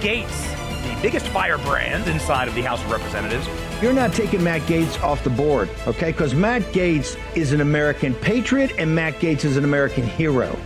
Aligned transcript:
Gaetz, 0.00 0.52
the 0.82 1.02
biggest 1.02 1.26
firebrand 1.28 2.06
inside 2.08 2.48
of 2.48 2.54
the 2.54 2.62
House 2.62 2.82
of 2.82 2.90
Representatives. 2.90 3.48
You're 3.82 3.92
not 3.92 4.12
taking 4.12 4.42
Matt 4.42 4.62
Gaetz 4.62 5.02
off 5.02 5.22
the 5.24 5.30
board, 5.30 5.68
okay? 5.86 6.12
Because 6.12 6.34
Matt 6.34 6.62
Gaetz 6.72 7.18
is 7.34 7.52
an 7.52 7.60
American 7.60 8.14
patriot 8.14 8.72
and 8.78 8.94
Matt 8.94 9.14
Gaetz 9.14 9.44
is 9.44 9.56
an 9.56 9.64
American 9.64 10.04
hero. 10.04 10.58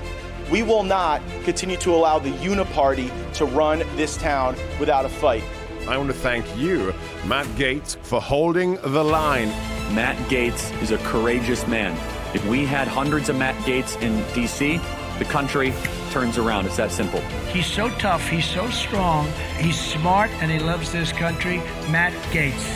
We 0.50 0.62
will 0.62 0.82
not 0.82 1.22
continue 1.44 1.76
to 1.78 1.94
allow 1.94 2.18
the 2.18 2.30
uniparty 2.30 3.10
to 3.34 3.44
run 3.44 3.78
this 3.96 4.16
town 4.16 4.56
without 4.78 5.04
a 5.04 5.08
fight. 5.08 5.44
I 5.88 5.96
want 5.96 6.08
to 6.10 6.14
thank 6.14 6.44
you, 6.56 6.92
Matt 7.26 7.46
Gaetz, 7.56 7.96
for 7.98 8.20
holding 8.20 8.74
the 8.76 9.02
line. 9.02 9.48
Matt 9.94 10.16
Gaetz 10.28 10.70
is 10.82 10.90
a 10.90 10.98
courageous 10.98 11.66
man. 11.66 11.96
If 12.34 12.46
we 12.46 12.64
had 12.64 12.86
hundreds 12.86 13.28
of 13.28 13.36
Matt 13.36 13.56
Gaetz 13.64 14.00
in 14.02 14.24
D.C., 14.34 14.80
the 15.18 15.24
country 15.24 15.72
turns 16.10 16.38
around. 16.38 16.66
It's 16.66 16.76
that 16.76 16.90
simple. 16.90 17.20
He's 17.52 17.66
so 17.66 17.88
tough, 17.98 18.28
he's 18.28 18.44
so 18.44 18.68
strong, 18.70 19.28
he's 19.58 19.78
smart, 19.78 20.30
and 20.42 20.50
he 20.50 20.58
loves 20.58 20.92
this 20.92 21.12
country. 21.12 21.58
Matt 21.88 22.12
Gaetz. 22.32 22.66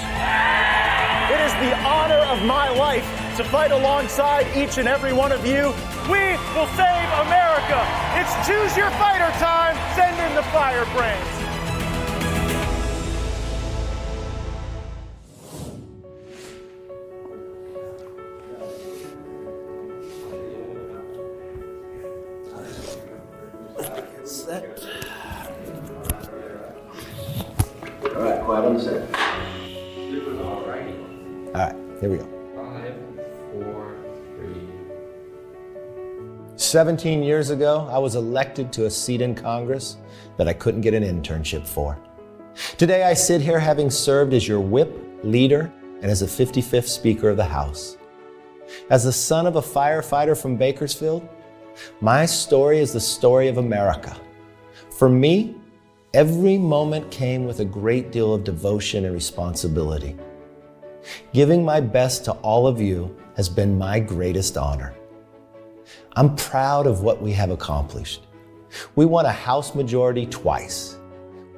It 1.31 1.41
is 1.41 1.53
the 1.55 1.77
honor 1.83 2.23
of 2.33 2.45
my 2.47 2.69
life 2.71 3.05
to 3.37 3.45
fight 3.45 3.73
alongside 3.73 4.47
each 4.57 4.79
and 4.79 4.87
every 4.87 5.13
one 5.13 5.33
of 5.33 5.45
you. 5.45 5.73
We 6.11 6.37
will 6.55 6.71
save 6.79 7.09
America. 7.27 7.81
It's 8.15 8.35
choose 8.47 8.77
your 8.77 8.91
fighter 9.03 9.31
time. 9.39 9.77
Send 9.97 10.17
in 10.21 10.35
the 10.37 10.43
firebrands. 10.45 11.44
Here 32.05 32.13
we 32.13 32.19
go. 32.19 32.29
Five, 32.55 32.95
four, 33.53 33.97
three. 34.37 34.69
17 36.57 37.23
years 37.23 37.49
ago, 37.49 37.89
I 37.91 37.97
was 37.97 38.15
elected 38.15 38.71
to 38.75 38.85
a 38.85 38.91
seat 38.91 39.23
in 39.23 39.35
Congress 39.35 39.97
that 40.37 40.47
I 40.47 40.53
couldn't 40.53 40.83
get 40.83 40.93
an 40.93 41.03
internship 41.03 41.67
for. 41.67 41.99
Today, 42.77 43.05
I 43.05 43.15
sit 43.15 43.41
here 43.41 43.59
having 43.59 43.89
served 43.89 44.35
as 44.35 44.47
your 44.47 44.61
whip, 44.61 44.95
leader, 45.23 45.73
and 46.03 46.11
as 46.11 46.21
the 46.21 46.27
55th 46.27 46.89
Speaker 46.89 47.31
of 47.31 47.39
the 47.39 47.45
House. 47.45 47.97
As 48.91 49.05
the 49.05 49.13
son 49.13 49.47
of 49.47 49.57
a 49.57 49.63
firefighter 49.63 50.41
from 50.41 50.57
Bakersfield, 50.57 51.27
my 52.03 52.27
story 52.27 52.81
is 52.81 52.93
the 52.93 53.01
story 53.01 53.49
of 53.49 53.57
America. 53.57 54.15
For 54.91 55.09
me, 55.09 55.57
every 56.13 56.59
moment 56.59 57.11
came 57.11 57.47
with 57.47 57.61
a 57.61 57.65
great 57.65 58.13
deal 58.13 58.35
of 58.35 58.45
devotion 58.45 59.07
and 59.07 59.15
responsibility. 59.15 60.17
Giving 61.33 61.65
my 61.65 61.81
best 61.81 62.25
to 62.25 62.33
all 62.33 62.67
of 62.67 62.81
you 62.81 63.17
has 63.37 63.49
been 63.49 63.79
my 63.79 64.01
greatest 64.01 64.57
honor. 64.57 64.95
I'm 66.17 66.37
proud 66.37 66.87
of 66.87 67.03
what 67.03 67.21
we 67.21 67.33
have 67.33 67.51
accomplished. 67.51 68.27
We 68.97 69.05
won 69.05 69.27
a 69.27 69.33
House 69.33 69.75
majority 69.75 70.27
twice. 70.27 70.99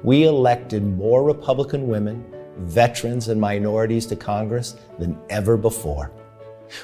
We 0.03 0.25
elected 0.25 0.83
more 0.83 1.23
Republican 1.23 1.87
women, 1.87 2.25
veterans, 2.57 3.29
and 3.29 3.39
minorities 3.39 4.05
to 4.07 4.15
Congress 4.15 4.75
than 4.99 5.17
ever 5.29 5.57
before. 5.57 6.11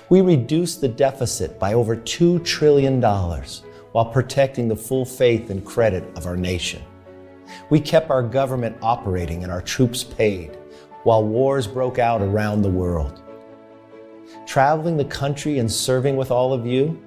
We 0.10 0.22
reduced 0.22 0.82
the 0.82 0.88
deficit 0.88 1.60
by 1.60 1.74
over 1.74 1.96
$2 1.96 2.44
trillion 2.46 3.02
while 3.02 4.06
protecting 4.06 4.68
the 4.68 4.76
full 4.76 5.06
faith 5.06 5.50
and 5.50 5.66
credit 5.66 6.04
of 6.16 6.26
our 6.26 6.38
nation. 6.38 6.82
We 7.70 7.80
kept 7.80 8.10
our 8.10 8.24
government 8.24 8.78
operating 8.82 9.44
and 9.44 9.52
our 9.52 9.62
troops 9.62 10.04
paid 10.04 10.58
while 11.04 11.24
wars 11.24 11.68
broke 11.68 12.00
out 12.00 12.22
around 12.22 12.62
the 12.62 12.70
world. 12.70 13.22
Traveling 14.46 14.98
the 14.98 15.06
country 15.06 15.60
and 15.60 15.72
serving 15.72 16.16
with 16.16 16.32
all 16.32 16.54
of 16.54 16.66
you, 16.66 17.02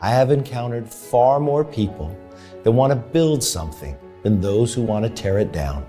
I 0.00 0.10
have 0.10 0.30
encountered 0.30 0.88
far 0.88 1.38
more 1.38 1.64
people 1.64 2.16
that 2.62 2.72
want 2.72 2.92
to 2.92 2.96
build 2.96 3.42
something 3.42 3.96
than 4.22 4.40
those 4.40 4.72
who 4.72 4.82
want 4.82 5.04
to 5.04 5.10
tear 5.10 5.38
it 5.38 5.52
down. 5.52 5.86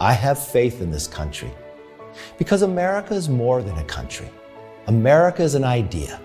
I 0.00 0.12
have 0.12 0.38
faith 0.38 0.80
in 0.80 0.90
this 0.90 1.06
country 1.06 1.50
because 2.36 2.62
America 2.62 3.14
is 3.14 3.28
more 3.28 3.62
than 3.62 3.76
a 3.78 3.84
country. 3.84 4.30
America 4.86 5.42
is 5.42 5.54
an 5.54 5.64
idea. 5.64 6.20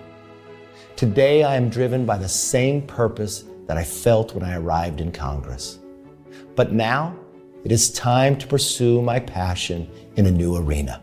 Today, 0.96 1.42
I 1.42 1.56
am 1.56 1.68
driven 1.68 2.06
by 2.06 2.16
the 2.16 2.28
same 2.28 2.82
purpose 2.82 3.44
that 3.66 3.76
I 3.76 3.84
felt 3.84 4.34
when 4.34 4.44
I 4.44 4.56
arrived 4.56 5.00
in 5.00 5.10
Congress. 5.10 5.80
But 6.54 6.72
now, 6.72 7.16
it 7.64 7.72
is 7.72 7.90
time 7.90 8.36
to 8.38 8.46
pursue 8.46 9.02
my 9.02 9.18
passion 9.18 9.90
in 10.16 10.26
a 10.26 10.30
new 10.30 10.56
arena. 10.56 11.02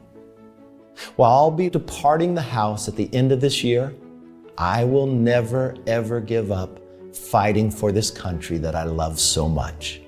While 1.16 1.32
I'll 1.32 1.52
be 1.52 1.70
departing 1.70 2.34
the 2.34 2.42
House 2.42 2.88
at 2.88 2.96
the 2.96 3.10
end 3.14 3.32
of 3.32 3.42
this 3.42 3.64
year, 3.64 3.94
I 4.58 4.84
will 4.84 5.08
never, 5.08 5.76
ever 5.88 6.20
give 6.20 6.52
up 6.52 6.80
fighting 7.16 7.72
for 7.72 7.92
this 7.92 8.12
country 8.12 8.58
that 8.60 8.76
I 8.76 8.84
love 8.84 9.20
so 9.20 9.48
much. 9.48 10.02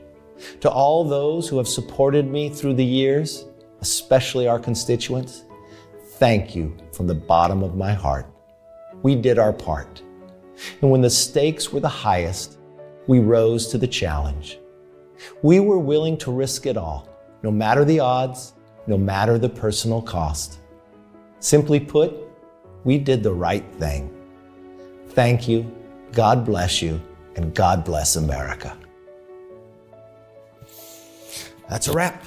To 0.61 0.69
all 0.69 1.03
those 1.03 1.47
who 1.47 1.57
have 1.57 1.67
supported 1.67 2.27
me 2.29 2.49
through 2.49 2.75
the 2.75 2.85
years, 2.85 3.45
especially 3.81 4.47
our 4.47 4.59
constituents, 4.59 5.43
thank 6.17 6.55
you 6.55 6.77
from 6.93 7.07
the 7.07 7.15
bottom 7.15 7.63
of 7.63 7.75
my 7.75 7.93
heart. 7.93 8.27
We 9.01 9.15
did 9.15 9.39
our 9.39 9.53
part. 9.53 10.01
And 10.81 10.91
when 10.91 11.01
the 11.01 11.09
stakes 11.09 11.71
were 11.71 11.79
the 11.79 11.89
highest, 11.89 12.59
we 13.07 13.19
rose 13.19 13.67
to 13.67 13.77
the 13.77 13.87
challenge. 13.87 14.59
We 15.41 15.59
were 15.59 15.79
willing 15.79 16.17
to 16.19 16.31
risk 16.31 16.65
it 16.65 16.77
all, 16.77 17.09
no 17.41 17.51
matter 17.51 17.83
the 17.83 17.99
odds, 17.99 18.53
no 18.87 18.97
matter 18.97 19.37
the 19.37 19.49
personal 19.49 20.01
cost. 20.01 20.59
Simply 21.39 21.79
put, 21.79 22.13
we 22.83 22.97
did 22.97 23.23
the 23.23 23.33
right 23.33 23.65
thing. 23.75 24.09
Thank 25.09 25.47
you, 25.47 25.69
God 26.11 26.45
bless 26.45 26.81
you, 26.81 27.01
and 27.35 27.53
God 27.53 27.83
bless 27.83 28.15
America. 28.15 28.77
That's 31.69 31.87
a 31.87 31.93
wrap. 31.93 32.23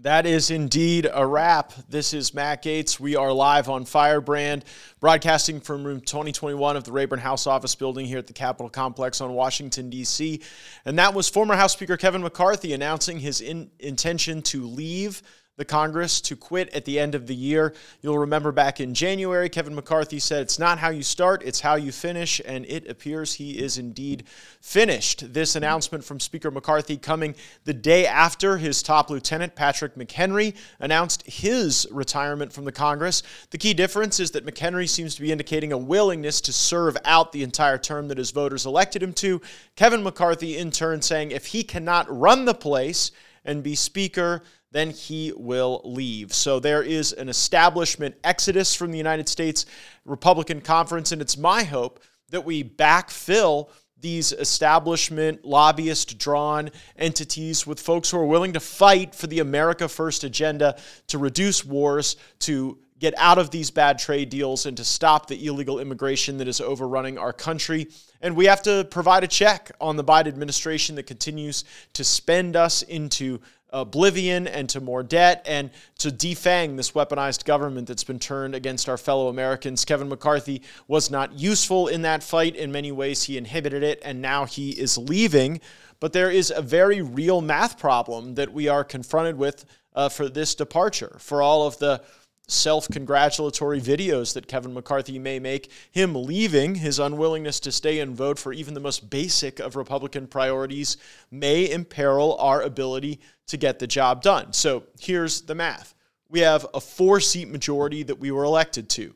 That 0.00 0.26
is 0.26 0.50
indeed 0.50 1.08
a 1.10 1.26
wrap. 1.26 1.72
This 1.88 2.12
is 2.12 2.34
Matt 2.34 2.62
Gaetz. 2.62 3.00
We 3.00 3.16
are 3.16 3.32
live 3.32 3.70
on 3.70 3.86
Firebrand, 3.86 4.62
broadcasting 5.00 5.58
from 5.58 5.84
room 5.84 6.02
2021 6.02 6.76
of 6.76 6.84
the 6.84 6.92
Rayburn 6.92 7.18
House 7.18 7.46
Office 7.46 7.74
Building 7.74 8.04
here 8.04 8.18
at 8.18 8.26
the 8.26 8.34
Capitol 8.34 8.68
Complex 8.68 9.22
on 9.22 9.32
Washington, 9.32 9.88
D.C. 9.88 10.42
And 10.84 10.98
that 10.98 11.14
was 11.14 11.30
former 11.30 11.56
House 11.56 11.72
Speaker 11.72 11.96
Kevin 11.96 12.20
McCarthy 12.20 12.74
announcing 12.74 13.20
his 13.20 13.40
in- 13.40 13.70
intention 13.78 14.42
to 14.42 14.66
leave 14.66 15.22
the 15.56 15.64
Congress 15.64 16.20
to 16.20 16.36
quit 16.36 16.68
at 16.74 16.84
the 16.84 16.98
end 16.98 17.14
of 17.14 17.26
the 17.26 17.34
year. 17.34 17.72
You'll 18.02 18.18
remember 18.18 18.52
back 18.52 18.78
in 18.78 18.92
January, 18.92 19.48
Kevin 19.48 19.74
McCarthy 19.74 20.18
said, 20.18 20.42
It's 20.42 20.58
not 20.58 20.78
how 20.78 20.90
you 20.90 21.02
start, 21.02 21.42
it's 21.42 21.60
how 21.60 21.76
you 21.76 21.92
finish. 21.92 22.42
And 22.44 22.66
it 22.66 22.86
appears 22.88 23.34
he 23.34 23.58
is 23.58 23.78
indeed 23.78 24.24
finished. 24.60 25.32
This 25.32 25.56
announcement 25.56 26.04
from 26.04 26.20
Speaker 26.20 26.50
McCarthy 26.50 26.98
coming 26.98 27.34
the 27.64 27.72
day 27.72 28.06
after 28.06 28.58
his 28.58 28.82
top 28.82 29.08
lieutenant, 29.08 29.54
Patrick 29.54 29.94
McHenry, 29.94 30.54
announced 30.78 31.22
his 31.26 31.88
retirement 31.90 32.52
from 32.52 32.66
the 32.66 32.72
Congress. 32.72 33.22
The 33.50 33.58
key 33.58 33.72
difference 33.72 34.20
is 34.20 34.32
that 34.32 34.44
McHenry 34.44 34.88
seems 34.88 35.14
to 35.14 35.22
be 35.22 35.32
indicating 35.32 35.72
a 35.72 35.78
willingness 35.78 36.42
to 36.42 36.52
serve 36.52 36.98
out 37.06 37.32
the 37.32 37.42
entire 37.42 37.78
term 37.78 38.08
that 38.08 38.18
his 38.18 38.30
voters 38.30 38.66
elected 38.66 39.02
him 39.02 39.14
to. 39.14 39.40
Kevin 39.74 40.02
McCarthy, 40.02 40.58
in 40.58 40.70
turn, 40.70 41.00
saying 41.00 41.30
if 41.30 41.46
he 41.46 41.62
cannot 41.62 42.06
run 42.14 42.44
the 42.44 42.54
place 42.54 43.10
and 43.46 43.62
be 43.62 43.74
Speaker, 43.74 44.42
then 44.72 44.90
he 44.90 45.32
will 45.36 45.80
leave. 45.84 46.32
So 46.32 46.60
there 46.60 46.82
is 46.82 47.12
an 47.12 47.28
establishment 47.28 48.14
exodus 48.24 48.74
from 48.74 48.90
the 48.90 48.98
United 48.98 49.28
States 49.28 49.66
Republican 50.04 50.60
Conference, 50.60 51.12
and 51.12 51.22
it's 51.22 51.38
my 51.38 51.62
hope 51.62 52.00
that 52.30 52.44
we 52.44 52.64
backfill 52.64 53.70
these 53.98 54.32
establishment, 54.32 55.44
lobbyist 55.44 56.18
drawn 56.18 56.70
entities 56.96 57.66
with 57.66 57.80
folks 57.80 58.10
who 58.10 58.18
are 58.18 58.26
willing 58.26 58.52
to 58.52 58.60
fight 58.60 59.14
for 59.14 59.26
the 59.26 59.38
America 59.38 59.88
First 59.88 60.22
agenda 60.24 60.76
to 61.06 61.18
reduce 61.18 61.64
wars, 61.64 62.16
to 62.40 62.78
get 62.98 63.14
out 63.18 63.38
of 63.38 63.50
these 63.50 63.70
bad 63.70 63.98
trade 63.98 64.28
deals, 64.28 64.66
and 64.66 64.76
to 64.76 64.84
stop 64.84 65.26
the 65.26 65.46
illegal 65.46 65.80
immigration 65.80 66.38
that 66.38 66.48
is 66.48 66.60
overrunning 66.60 67.18
our 67.18 67.32
country. 67.32 67.88
And 68.20 68.36
we 68.36 68.46
have 68.46 68.62
to 68.62 68.86
provide 68.90 69.24
a 69.24 69.28
check 69.28 69.70
on 69.80 69.96
the 69.96 70.04
Biden 70.04 70.28
administration 70.28 70.94
that 70.96 71.06
continues 71.06 71.64
to 71.94 72.04
spend 72.04 72.56
us 72.56 72.82
into 72.82 73.40
oblivion 73.70 74.46
and 74.46 74.68
to 74.68 74.80
more 74.80 75.02
debt 75.02 75.44
and 75.46 75.70
to 75.98 76.08
defang 76.08 76.76
this 76.76 76.92
weaponized 76.92 77.44
government 77.44 77.88
that's 77.88 78.04
been 78.04 78.18
turned 78.18 78.54
against 78.54 78.88
our 78.88 78.96
fellow 78.96 79.28
Americans. 79.28 79.84
Kevin 79.84 80.08
McCarthy 80.08 80.62
was 80.88 81.10
not 81.10 81.38
useful 81.38 81.88
in 81.88 82.02
that 82.02 82.22
fight. 82.22 82.56
In 82.56 82.70
many 82.72 82.92
ways, 82.92 83.24
he 83.24 83.36
inhibited 83.36 83.82
it, 83.82 84.00
and 84.04 84.22
now 84.22 84.44
he 84.44 84.70
is 84.70 84.96
leaving. 84.96 85.60
But 85.98 86.12
there 86.12 86.30
is 86.30 86.52
a 86.54 86.62
very 86.62 87.02
real 87.02 87.40
math 87.40 87.78
problem 87.78 88.34
that 88.34 88.52
we 88.52 88.68
are 88.68 88.84
confronted 88.84 89.36
with 89.36 89.64
uh, 89.94 90.08
for 90.08 90.28
this 90.28 90.54
departure, 90.54 91.16
for 91.18 91.42
all 91.42 91.66
of 91.66 91.78
the 91.78 92.02
self 92.48 92.88
congratulatory 92.88 93.80
videos 93.80 94.34
that 94.34 94.46
Kevin 94.46 94.72
McCarthy 94.72 95.18
may 95.18 95.38
make, 95.38 95.70
him 95.90 96.14
leaving, 96.14 96.76
his 96.76 96.98
unwillingness 96.98 97.60
to 97.60 97.72
stay 97.72 98.00
and 98.00 98.16
vote 98.16 98.38
for 98.38 98.52
even 98.52 98.74
the 98.74 98.80
most 98.80 99.10
basic 99.10 99.58
of 99.58 99.76
Republican 99.76 100.26
priorities 100.26 100.96
may 101.30 101.70
imperil 101.70 102.36
our 102.38 102.62
ability 102.62 103.20
to 103.48 103.56
get 103.56 103.78
the 103.78 103.86
job 103.86 104.22
done. 104.22 104.52
So 104.52 104.84
here's 104.98 105.42
the 105.42 105.54
math 105.54 105.94
we 106.28 106.40
have 106.40 106.66
a 106.74 106.80
four 106.80 107.20
seat 107.20 107.48
majority 107.48 108.02
that 108.02 108.18
we 108.18 108.30
were 108.30 108.44
elected 108.44 108.88
to, 108.90 109.14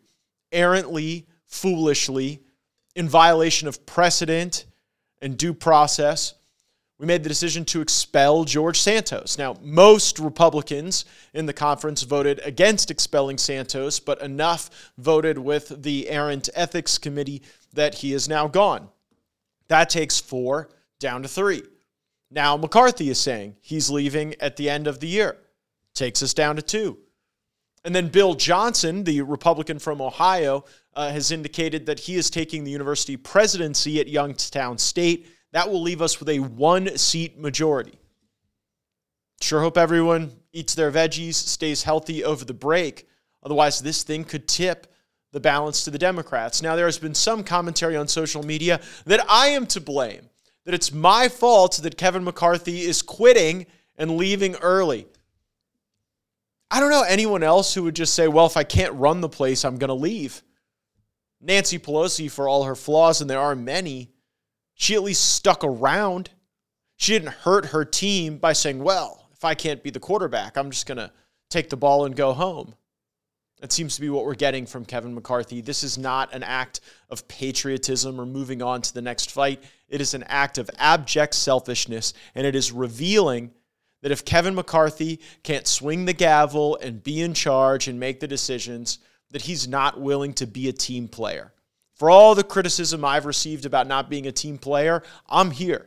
errantly, 0.52 1.26
foolishly, 1.44 2.40
in 2.94 3.08
violation 3.08 3.68
of 3.68 3.84
precedent 3.86 4.66
and 5.22 5.36
due 5.36 5.54
process 5.54 6.34
we 7.00 7.06
made 7.06 7.22
the 7.22 7.30
decision 7.30 7.64
to 7.64 7.80
expel 7.80 8.44
George 8.44 8.78
Santos. 8.78 9.38
Now, 9.38 9.56
most 9.62 10.18
Republicans 10.18 11.06
in 11.32 11.46
the 11.46 11.52
conference 11.54 12.02
voted 12.02 12.42
against 12.44 12.90
expelling 12.90 13.38
Santos, 13.38 13.98
but 13.98 14.20
enough 14.20 14.92
voted 14.98 15.38
with 15.38 15.82
the 15.82 16.10
errant 16.10 16.50
ethics 16.54 16.98
committee 16.98 17.42
that 17.72 17.94
he 17.94 18.12
is 18.12 18.28
now 18.28 18.48
gone. 18.48 18.90
That 19.68 19.88
takes 19.88 20.20
four 20.20 20.68
down 20.98 21.22
to 21.22 21.28
three. 21.28 21.62
Now, 22.30 22.58
McCarthy 22.58 23.08
is 23.08 23.18
saying 23.18 23.56
he's 23.62 23.88
leaving 23.88 24.34
at 24.38 24.58
the 24.58 24.68
end 24.68 24.86
of 24.86 25.00
the 25.00 25.08
year. 25.08 25.38
Takes 25.94 26.22
us 26.22 26.34
down 26.34 26.56
to 26.56 26.62
two. 26.62 26.98
And 27.82 27.94
then 27.94 28.08
Bill 28.08 28.34
Johnson, 28.34 29.04
the 29.04 29.22
Republican 29.22 29.78
from 29.78 30.02
Ohio, 30.02 30.66
uh, 30.92 31.10
has 31.10 31.32
indicated 31.32 31.86
that 31.86 32.00
he 32.00 32.16
is 32.16 32.28
taking 32.28 32.62
the 32.62 32.70
university 32.70 33.16
presidency 33.16 34.00
at 34.00 34.06
Youngstown 34.06 34.76
State 34.76 35.28
that 35.52 35.70
will 35.70 35.82
leave 35.82 36.02
us 36.02 36.18
with 36.20 36.28
a 36.28 36.38
one 36.38 36.96
seat 36.96 37.38
majority. 37.38 37.98
Sure 39.40 39.60
hope 39.60 39.78
everyone 39.78 40.32
eats 40.52 40.74
their 40.74 40.92
veggies, 40.92 41.34
stays 41.34 41.82
healthy 41.82 42.22
over 42.22 42.44
the 42.44 42.54
break. 42.54 43.08
Otherwise, 43.42 43.80
this 43.80 44.02
thing 44.02 44.24
could 44.24 44.46
tip 44.46 44.86
the 45.32 45.40
balance 45.40 45.84
to 45.84 45.90
the 45.90 45.98
Democrats. 45.98 46.62
Now, 46.62 46.76
there 46.76 46.86
has 46.86 46.98
been 46.98 47.14
some 47.14 47.42
commentary 47.42 47.96
on 47.96 48.08
social 48.08 48.42
media 48.42 48.80
that 49.06 49.24
I 49.30 49.48
am 49.48 49.66
to 49.68 49.80
blame, 49.80 50.28
that 50.64 50.74
it's 50.74 50.92
my 50.92 51.28
fault 51.28 51.80
that 51.82 51.96
Kevin 51.96 52.24
McCarthy 52.24 52.80
is 52.80 53.00
quitting 53.00 53.66
and 53.96 54.16
leaving 54.16 54.56
early. 54.56 55.06
I 56.70 56.80
don't 56.80 56.90
know 56.90 57.02
anyone 57.02 57.42
else 57.42 57.74
who 57.74 57.84
would 57.84 57.96
just 57.96 58.14
say, 58.14 58.28
well, 58.28 58.46
if 58.46 58.56
I 58.56 58.64
can't 58.64 58.94
run 58.94 59.20
the 59.20 59.28
place, 59.28 59.64
I'm 59.64 59.78
going 59.78 59.88
to 59.88 59.94
leave. 59.94 60.42
Nancy 61.40 61.78
Pelosi, 61.78 62.30
for 62.30 62.48
all 62.48 62.64
her 62.64 62.74
flaws, 62.74 63.20
and 63.20 63.30
there 63.30 63.40
are 63.40 63.56
many, 63.56 64.10
she 64.80 64.94
at 64.94 65.02
least 65.02 65.34
stuck 65.34 65.62
around. 65.62 66.30
She 66.96 67.12
didn't 67.12 67.34
hurt 67.34 67.66
her 67.66 67.84
team 67.84 68.38
by 68.38 68.54
saying, 68.54 68.82
well, 68.82 69.28
if 69.30 69.44
I 69.44 69.54
can't 69.54 69.82
be 69.82 69.90
the 69.90 70.00
quarterback, 70.00 70.56
I'm 70.56 70.70
just 70.70 70.86
going 70.86 70.96
to 70.96 71.12
take 71.50 71.68
the 71.68 71.76
ball 71.76 72.06
and 72.06 72.16
go 72.16 72.32
home. 72.32 72.74
That 73.60 73.72
seems 73.72 73.94
to 73.96 74.00
be 74.00 74.08
what 74.08 74.24
we're 74.24 74.34
getting 74.34 74.64
from 74.64 74.86
Kevin 74.86 75.14
McCarthy. 75.14 75.60
This 75.60 75.84
is 75.84 75.98
not 75.98 76.32
an 76.32 76.42
act 76.42 76.80
of 77.10 77.28
patriotism 77.28 78.18
or 78.18 78.24
moving 78.24 78.62
on 78.62 78.80
to 78.80 78.94
the 78.94 79.02
next 79.02 79.30
fight. 79.30 79.62
It 79.90 80.00
is 80.00 80.14
an 80.14 80.22
act 80.22 80.56
of 80.56 80.70
abject 80.78 81.34
selfishness, 81.34 82.14
and 82.34 82.46
it 82.46 82.54
is 82.54 82.72
revealing 82.72 83.50
that 84.00 84.12
if 84.12 84.24
Kevin 84.24 84.54
McCarthy 84.54 85.20
can't 85.42 85.66
swing 85.66 86.06
the 86.06 86.14
gavel 86.14 86.78
and 86.80 87.04
be 87.04 87.20
in 87.20 87.34
charge 87.34 87.86
and 87.86 88.00
make 88.00 88.18
the 88.18 88.26
decisions, 88.26 88.98
that 89.30 89.42
he's 89.42 89.68
not 89.68 90.00
willing 90.00 90.32
to 90.32 90.46
be 90.46 90.70
a 90.70 90.72
team 90.72 91.06
player. 91.06 91.52
For 92.00 92.08
all 92.08 92.34
the 92.34 92.42
criticism 92.42 93.04
I've 93.04 93.26
received 93.26 93.66
about 93.66 93.86
not 93.86 94.08
being 94.08 94.26
a 94.26 94.32
team 94.32 94.56
player, 94.56 95.02
I'm 95.28 95.50
here. 95.50 95.86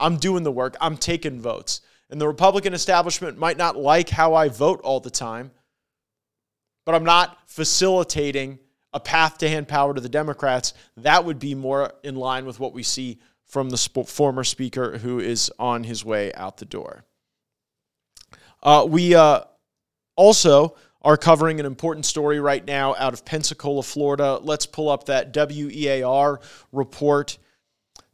I'm 0.00 0.16
doing 0.16 0.42
the 0.42 0.50
work. 0.50 0.76
I'm 0.80 0.96
taking 0.96 1.40
votes. 1.40 1.80
And 2.10 2.20
the 2.20 2.26
Republican 2.26 2.74
establishment 2.74 3.38
might 3.38 3.56
not 3.56 3.76
like 3.76 4.08
how 4.08 4.34
I 4.34 4.48
vote 4.48 4.80
all 4.82 4.98
the 4.98 5.10
time, 5.10 5.52
but 6.84 6.96
I'm 6.96 7.04
not 7.04 7.38
facilitating 7.46 8.58
a 8.92 8.98
path 8.98 9.38
to 9.38 9.48
hand 9.48 9.68
power 9.68 9.94
to 9.94 10.00
the 10.00 10.08
Democrats. 10.08 10.74
That 10.96 11.24
would 11.24 11.38
be 11.38 11.54
more 11.54 11.92
in 12.02 12.16
line 12.16 12.46
with 12.46 12.58
what 12.58 12.72
we 12.72 12.82
see 12.82 13.20
from 13.44 13.70
the 13.70 13.78
sp- 13.78 14.08
former 14.08 14.42
speaker 14.42 14.98
who 14.98 15.20
is 15.20 15.52
on 15.60 15.84
his 15.84 16.04
way 16.04 16.32
out 16.34 16.56
the 16.56 16.64
door. 16.64 17.04
Uh, 18.60 18.84
we 18.88 19.14
uh, 19.14 19.42
also 20.16 20.74
are 21.04 21.16
covering 21.18 21.60
an 21.60 21.66
important 21.66 22.06
story 22.06 22.40
right 22.40 22.66
now 22.66 22.94
out 22.98 23.12
of 23.12 23.24
Pensacola, 23.24 23.82
Florida. 23.82 24.38
Let's 24.42 24.66
pull 24.66 24.88
up 24.88 25.04
that 25.04 25.36
WEAR 25.36 26.40
report. 26.72 27.38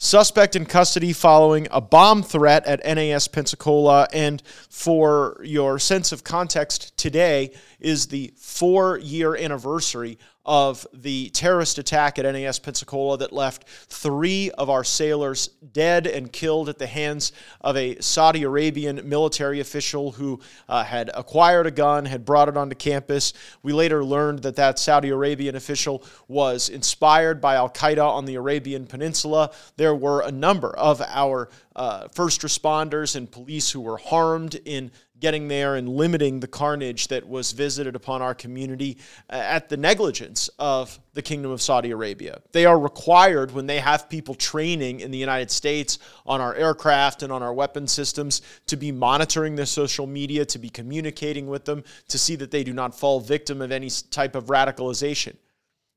Suspect 0.03 0.57
in 0.57 0.65
custody 0.65 1.13
following 1.13 1.69
a 1.71 1.81
bomb 1.81 2.23
threat 2.23 2.67
at 2.67 2.85
NAS 2.85 3.29
Pensacola. 3.29 4.09
And 4.13 4.43
for 4.69 5.41
your 5.45 5.79
sense 5.79 6.11
of 6.11 6.25
context, 6.25 6.97
today 6.97 7.53
is 7.81 8.07
the 8.07 8.33
four 8.37 8.99
year 8.99 9.37
anniversary 9.37 10.19
of 10.47 10.87
the 10.95 11.29
terrorist 11.31 11.79
attack 11.79 12.19
at 12.19 12.25
NAS 12.25 12.59
Pensacola 12.59 13.19
that 13.19 13.33
left 13.33 13.69
three 13.69 14.51
of 14.53 14.71
our 14.71 14.83
sailors 14.83 15.49
dead 15.73 16.07
and 16.07 16.33
killed 16.33 16.69
at 16.69 16.79
the 16.79 16.87
hands 16.87 17.33
of 17.61 17.77
a 17.77 18.01
Saudi 18.01 18.43
Arabian 18.43 19.07
military 19.07 19.61
official 19.61 20.13
who 20.13 20.41
uh, 20.69 20.83
had 20.83 21.11
acquired 21.15 21.67
a 21.67 21.71
gun, 21.71 22.07
had 22.07 22.25
brought 22.25 22.49
it 22.49 22.57
onto 22.57 22.75
campus. 22.75 23.35
We 23.63 23.73
later 23.73 24.03
learned 24.03 24.41
that 24.43 24.57
that 24.57 24.79
Saudi 24.79 25.11
Arabian 25.11 25.57
official 25.57 26.03
was 26.27 26.69
inspired 26.69 27.41
by 27.41 27.57
Al 27.57 27.69
Qaeda 27.69 28.05
on 28.05 28.25
the 28.25 28.37
Arabian 28.37 28.87
Peninsula. 28.87 29.53
There 29.77 29.95
were 29.95 30.23
a 30.23 30.33
number 30.33 30.71
of 30.71 31.03
our 31.03 31.51
uh, 31.77 32.09
first 32.09 32.41
responders 32.41 33.15
and 33.15 33.31
police 33.31 33.71
who 33.71 33.81
were 33.81 33.99
harmed 33.99 34.59
in 34.65 34.91
getting 35.21 35.49
there 35.49 35.77
and 35.77 35.89
limiting 35.89 36.41
the 36.41 36.49
carnage 36.49 37.09
that 37.09 37.29
was 37.29 37.53
visited 37.53 37.95
upon 37.95 38.23
our 38.23 38.35
community 38.35 38.99
uh, 39.29 39.35
at 39.35 39.69
the 39.69 39.77
negligence 39.77 40.49
of 40.59 40.99
the 41.13 41.23
Kingdom 41.23 41.51
of 41.51 41.61
Saudi 41.61 41.91
Arabia. 41.91 42.41
They 42.53 42.67
are 42.67 42.79
required 42.79 43.53
when 43.53 43.67
they 43.67 43.81
have 43.81 44.09
people 44.09 44.35
training 44.35 45.01
in 45.01 45.11
the 45.11 45.19
United 45.19 45.51
States 45.51 45.99
on 46.27 46.41
our 46.41 46.55
aircraft 46.55 47.23
and 47.23 47.33
on 47.33 47.43
our 47.43 47.53
weapon 47.53 47.87
systems 47.87 48.43
to 48.67 48.77
be 48.77 48.91
monitoring 48.91 49.57
their 49.57 49.67
social 49.67 50.07
media, 50.07 50.45
to 50.47 50.59
be 50.59 50.71
communicating 50.71 51.47
with 51.47 51.65
them, 51.65 51.85
to 52.09 52.19
see 52.19 52.37
that 52.37 52.51
they 52.51 52.65
do 52.65 52.73
not 52.73 52.99
fall 52.99 53.21
victim 53.21 53.61
of 53.61 53.71
any 53.71 53.91
type 54.11 54.35
of 54.35 54.47
radicalization. 54.47 55.37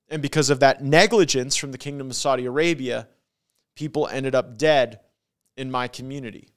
And 0.09 0.21
because 0.21 0.49
of 0.49 0.59
that 0.59 0.83
negligence 0.83 1.55
from 1.55 1.71
the 1.71 1.77
Kingdom 1.77 2.09
of 2.09 2.15
Saudi 2.15 2.45
Arabia, 2.45 3.07
people 3.75 4.07
ended 4.07 4.35
up 4.35 4.57
dead 4.57 4.99
in 5.57 5.71
my 5.71 5.87
community. 5.87 6.52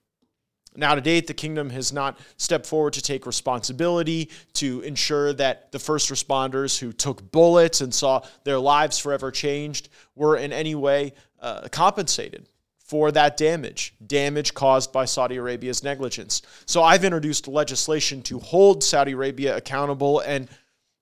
Now, 0.76 0.94
to 0.94 1.00
date, 1.00 1.26
the 1.26 1.34
kingdom 1.34 1.70
has 1.70 1.92
not 1.92 2.18
stepped 2.36 2.66
forward 2.66 2.92
to 2.94 3.02
take 3.02 3.26
responsibility 3.26 4.30
to 4.54 4.80
ensure 4.80 5.32
that 5.34 5.72
the 5.72 5.78
first 5.78 6.10
responders 6.10 6.78
who 6.78 6.92
took 6.92 7.30
bullets 7.32 7.80
and 7.80 7.92
saw 7.92 8.22
their 8.44 8.58
lives 8.58 8.98
forever 8.98 9.30
changed 9.30 9.88
were 10.14 10.36
in 10.36 10.52
any 10.52 10.74
way 10.74 11.12
uh, 11.40 11.68
compensated 11.68 12.48
for 12.78 13.10
that 13.10 13.36
damage, 13.36 13.94
damage 14.06 14.54
caused 14.54 14.92
by 14.92 15.04
Saudi 15.04 15.36
Arabia's 15.36 15.82
negligence. 15.82 16.42
So 16.66 16.82
I've 16.82 17.04
introduced 17.04 17.48
legislation 17.48 18.22
to 18.22 18.38
hold 18.38 18.84
Saudi 18.84 19.12
Arabia 19.12 19.56
accountable 19.56 20.20
and 20.20 20.48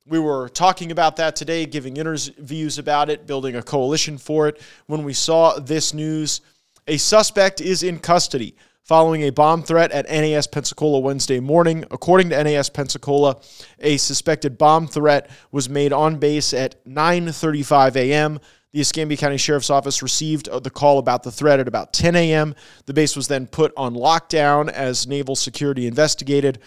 we 0.07 0.19
were 0.19 0.50
talking 0.50 0.93
about 0.93 1.16
that 1.16 1.35
today, 1.35 1.64
giving 1.64 1.97
interviews 1.97 2.78
about 2.78 3.09
it, 3.09 3.26
building 3.26 3.57
a 3.57 3.62
coalition 3.62 4.19
for 4.19 4.49
it. 4.49 4.61
When 4.87 5.02
we 5.02 5.14
saw 5.14 5.59
this 5.59 5.95
news, 5.95 6.43
a 6.87 6.99
suspect 6.99 7.62
is 7.62 7.83
in 7.83 7.99
custody 7.99 8.54
following 8.85 9.23
a 9.23 9.31
bomb 9.31 9.62
threat 9.62 9.91
at 9.93 10.07
NAS 10.09 10.47
Pensacola 10.47 10.99
Wednesday 10.99 11.41
morning. 11.41 11.85
According 11.91 12.29
to 12.31 12.45
NAS 12.45 12.69
Pensacola, 12.69 13.41
a 13.79 13.97
suspected 13.97 14.59
bomb 14.59 14.87
threat 14.87 15.31
was 15.50 15.71
made 15.71 15.93
on 15.93 16.19
base 16.19 16.53
at 16.53 16.85
9:35 16.85 17.97
a.m. 17.97 18.38
The 18.73 18.81
Escambia 18.81 19.17
County 19.17 19.37
Sheriff's 19.37 19.71
Office 19.71 20.03
received 20.03 20.49
uh, 20.49 20.59
the 20.59 20.69
call 20.69 20.99
about 20.99 21.23
the 21.23 21.31
threat 21.31 21.61
at 21.61 21.69
about 21.69 21.93
10 21.93 22.17
a.m. 22.17 22.55
The 22.87 22.93
base 22.93 23.17
was 23.17 23.29
then 23.29 23.47
put 23.47 23.73
on 23.76 23.95
lockdown 23.95 24.69
as 24.69 25.07
Naval 25.07 25.37
Security 25.37 25.87
investigated. 25.87 26.59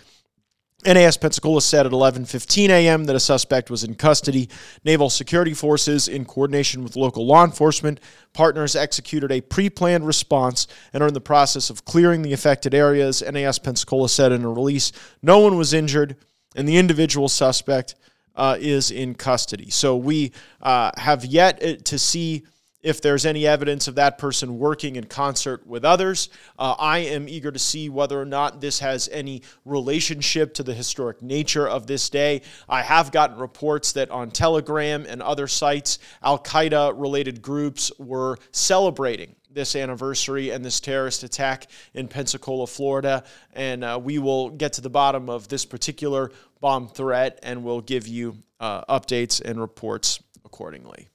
NAS 0.85 1.17
Pensacola 1.17 1.61
said 1.61 1.87
at 1.87 1.91
11:15 1.91 2.69
a.m. 2.69 3.05
that 3.05 3.15
a 3.15 3.19
suspect 3.19 3.71
was 3.71 3.83
in 3.83 3.95
custody. 3.95 4.47
Naval 4.83 5.09
security 5.09 5.53
forces, 5.53 6.07
in 6.07 6.23
coordination 6.23 6.83
with 6.83 6.95
local 6.95 7.25
law 7.25 7.43
enforcement 7.43 7.99
partners, 8.33 8.75
executed 8.75 9.31
a 9.31 9.41
pre-planned 9.41 10.05
response 10.05 10.67
and 10.93 11.01
are 11.01 11.07
in 11.07 11.15
the 11.15 11.21
process 11.21 11.71
of 11.71 11.83
clearing 11.83 12.21
the 12.21 12.31
affected 12.31 12.75
areas. 12.75 13.23
NAS 13.23 13.57
Pensacola 13.57 14.07
said 14.07 14.31
in 14.31 14.45
a 14.45 14.49
release, 14.49 14.91
no 15.23 15.39
one 15.39 15.57
was 15.57 15.73
injured, 15.73 16.15
and 16.55 16.69
the 16.69 16.77
individual 16.77 17.27
suspect 17.27 17.95
uh, 18.35 18.55
is 18.59 18.91
in 18.91 19.15
custody. 19.15 19.71
So 19.71 19.97
we 19.97 20.31
uh, 20.61 20.91
have 20.95 21.25
yet 21.25 21.63
uh, 21.63 21.75
to 21.85 21.97
see 21.97 22.45
if 22.87 23.01
there's 23.01 23.25
any 23.25 23.45
evidence 23.45 23.89
of 23.89 23.95
that 23.95 24.17
person 24.17 24.57
working 24.57 24.95
in 24.95 25.03
concert 25.03 25.67
with 25.67 25.83
others. 25.83 26.29
Uh, 26.57 26.73
I 26.79 26.99
am 26.99 27.27
eager 27.27 27.51
to 27.51 27.59
see 27.59 27.89
whether 27.89 28.19
or 28.19 28.23
not 28.23 28.61
this 28.61 28.79
has 28.79 29.09
any 29.11 29.41
relationship 29.65 30.53
to 30.53 30.63
the 30.63 30.73
historic 30.73 31.21
nature 31.21 31.67
of 31.67 31.85
this 31.85 32.09
day. 32.09 32.43
I 32.69 32.81
have 32.81 33.11
gotten 33.11 33.39
reports 33.39 33.91
that 33.91 34.09
on 34.09 34.31
Telegram 34.31 35.05
and 35.05 35.21
other 35.21 35.47
sites, 35.47 35.99
Al 36.23 36.39
Qaeda 36.39 36.93
related 36.95 37.41
groups 37.41 37.91
were 37.99 38.37
celebrating 38.51 39.35
this 39.51 39.75
anniversary 39.75 40.51
and 40.51 40.63
this 40.63 40.79
terrorist 40.79 41.23
attack 41.23 41.67
in 41.93 42.07
Pensacola, 42.07 42.67
Florida. 42.67 43.25
And 43.51 43.83
uh, 43.83 43.99
we 44.01 44.17
will 44.17 44.49
get 44.49 44.71
to 44.73 44.81
the 44.81 44.89
bottom 44.89 45.29
of 45.29 45.49
this 45.49 45.65
particular 45.65 46.31
bomb 46.61 46.87
threat, 46.87 47.37
and 47.43 47.65
we'll 47.65 47.81
give 47.81 48.07
you 48.07 48.37
uh, 48.61 48.85
updates 48.85 49.41
and 49.41 49.59
reports 49.59 50.23
accordingly. 50.45 51.09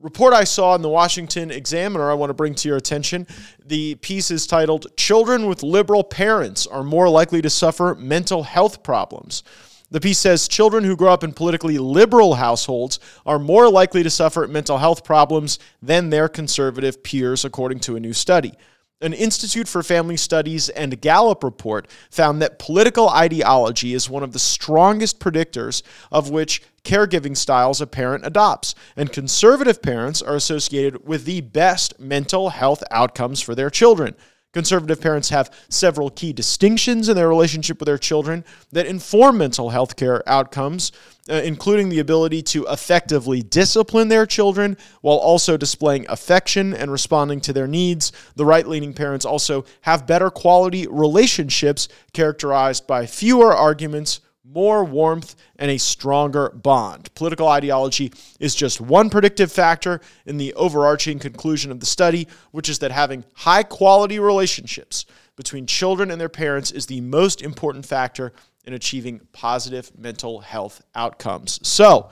Report 0.00 0.32
I 0.32 0.44
saw 0.44 0.74
in 0.76 0.82
the 0.82 0.88
Washington 0.88 1.50
Examiner, 1.50 2.10
I 2.10 2.14
want 2.14 2.30
to 2.30 2.34
bring 2.34 2.54
to 2.54 2.68
your 2.68 2.76
attention. 2.76 3.26
The 3.66 3.96
piece 3.96 4.30
is 4.30 4.46
titled 4.46 4.86
Children 4.96 5.46
with 5.46 5.64
Liberal 5.64 6.04
Parents 6.04 6.66
Are 6.66 6.84
More 6.84 7.08
Likely 7.08 7.42
to 7.42 7.50
Suffer 7.50 7.96
Mental 7.96 8.44
Health 8.44 8.82
Problems. 8.84 9.42
The 9.90 10.00
piece 10.00 10.18
says 10.18 10.48
children 10.48 10.84
who 10.84 10.96
grow 10.96 11.12
up 11.12 11.24
in 11.24 11.32
politically 11.32 11.78
liberal 11.78 12.34
households 12.34 13.00
are 13.24 13.38
more 13.38 13.70
likely 13.70 14.02
to 14.02 14.10
suffer 14.10 14.46
mental 14.46 14.78
health 14.78 15.02
problems 15.02 15.58
than 15.82 16.10
their 16.10 16.28
conservative 16.28 17.02
peers, 17.02 17.44
according 17.44 17.80
to 17.80 17.96
a 17.96 18.00
new 18.00 18.12
study. 18.12 18.52
An 19.00 19.12
Institute 19.12 19.68
for 19.68 19.84
Family 19.84 20.16
Studies 20.16 20.68
and 20.70 21.00
Gallup 21.00 21.44
report 21.44 21.86
found 22.10 22.42
that 22.42 22.58
political 22.58 23.08
ideology 23.08 23.94
is 23.94 24.10
one 24.10 24.24
of 24.24 24.32
the 24.32 24.40
strongest 24.40 25.20
predictors 25.20 25.82
of 26.10 26.30
which 26.30 26.64
caregiving 26.82 27.36
styles 27.36 27.80
a 27.80 27.86
parent 27.86 28.26
adopts, 28.26 28.74
and 28.96 29.12
conservative 29.12 29.80
parents 29.82 30.20
are 30.20 30.34
associated 30.34 31.06
with 31.06 31.26
the 31.26 31.42
best 31.42 32.00
mental 32.00 32.48
health 32.48 32.82
outcomes 32.90 33.40
for 33.40 33.54
their 33.54 33.70
children. 33.70 34.16
Conservative 34.54 34.98
parents 34.98 35.28
have 35.28 35.52
several 35.68 36.08
key 36.08 36.32
distinctions 36.32 37.10
in 37.10 37.16
their 37.16 37.28
relationship 37.28 37.78
with 37.78 37.86
their 37.86 37.98
children 37.98 38.44
that 38.72 38.86
inform 38.86 39.36
mental 39.36 39.68
health 39.68 39.94
care 39.94 40.26
outcomes, 40.26 40.90
uh, 41.28 41.34
including 41.34 41.90
the 41.90 41.98
ability 41.98 42.40
to 42.40 42.64
effectively 42.66 43.42
discipline 43.42 44.08
their 44.08 44.24
children 44.24 44.76
while 45.02 45.18
also 45.18 45.58
displaying 45.58 46.06
affection 46.08 46.72
and 46.72 46.90
responding 46.90 47.42
to 47.42 47.52
their 47.52 47.66
needs. 47.66 48.10
The 48.36 48.46
right 48.46 48.66
leaning 48.66 48.94
parents 48.94 49.26
also 49.26 49.66
have 49.82 50.06
better 50.06 50.30
quality 50.30 50.86
relationships 50.86 51.86
characterized 52.14 52.86
by 52.86 53.04
fewer 53.04 53.54
arguments 53.54 54.20
more 54.50 54.84
warmth, 54.84 55.36
and 55.56 55.70
a 55.70 55.78
stronger 55.78 56.50
bond. 56.50 57.12
Political 57.14 57.48
ideology 57.48 58.12
is 58.40 58.54
just 58.54 58.80
one 58.80 59.10
predictive 59.10 59.52
factor 59.52 60.00
in 60.24 60.38
the 60.38 60.54
overarching 60.54 61.18
conclusion 61.18 61.70
of 61.70 61.80
the 61.80 61.86
study, 61.86 62.26
which 62.50 62.68
is 62.68 62.78
that 62.78 62.90
having 62.90 63.24
high 63.34 63.62
quality 63.62 64.18
relationships 64.18 65.04
between 65.36 65.66
children 65.66 66.10
and 66.10 66.20
their 66.20 66.28
parents 66.28 66.70
is 66.70 66.86
the 66.86 67.00
most 67.00 67.42
important 67.42 67.84
factor 67.84 68.32
in 68.64 68.72
achieving 68.72 69.20
positive 69.32 69.90
mental 69.96 70.40
health 70.40 70.82
outcomes. 70.94 71.60
So, 71.66 72.10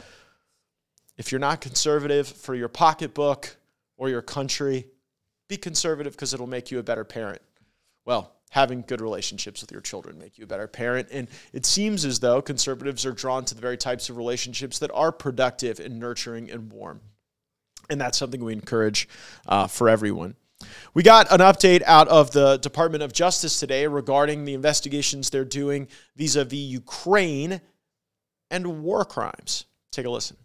if 1.16 1.32
you're 1.32 1.38
not 1.38 1.60
conservative 1.60 2.28
for 2.28 2.54
your 2.54 2.68
pocketbook 2.68 3.56
or 3.96 4.10
your 4.10 4.22
country, 4.22 4.86
be 5.48 5.56
conservative 5.56 6.12
because 6.12 6.34
it'll 6.34 6.46
make 6.46 6.70
you 6.70 6.78
a 6.78 6.82
better 6.82 7.04
parent. 7.04 7.40
Well, 8.04 8.35
having 8.50 8.82
good 8.86 9.00
relationships 9.00 9.60
with 9.60 9.72
your 9.72 9.80
children 9.80 10.18
make 10.18 10.38
you 10.38 10.44
a 10.44 10.46
better 10.46 10.68
parent. 10.68 11.08
And 11.10 11.28
it 11.52 11.66
seems 11.66 12.04
as 12.04 12.20
though 12.20 12.40
conservatives 12.40 13.04
are 13.04 13.12
drawn 13.12 13.44
to 13.46 13.54
the 13.54 13.60
very 13.60 13.76
types 13.76 14.08
of 14.08 14.16
relationships 14.16 14.78
that 14.78 14.90
are 14.92 15.12
productive 15.12 15.80
and 15.80 15.98
nurturing 15.98 16.50
and 16.50 16.72
warm. 16.72 17.00
And 17.90 18.00
that's 18.00 18.18
something 18.18 18.42
we 18.42 18.52
encourage 18.52 19.08
uh, 19.46 19.66
for 19.66 19.88
everyone. 19.88 20.36
We 20.94 21.02
got 21.02 21.30
an 21.30 21.40
update 21.40 21.82
out 21.84 22.08
of 22.08 22.30
the 22.30 22.56
Department 22.56 23.02
of 23.02 23.12
Justice 23.12 23.60
today 23.60 23.86
regarding 23.86 24.44
the 24.44 24.54
investigations 24.54 25.28
they're 25.30 25.44
doing 25.44 25.88
vis 26.16 26.36
a 26.36 26.44
vis 26.44 26.60
Ukraine 26.60 27.60
and 28.50 28.82
war 28.82 29.04
crimes. 29.04 29.66
Take 29.92 30.06
a 30.06 30.10
listen. 30.10 30.36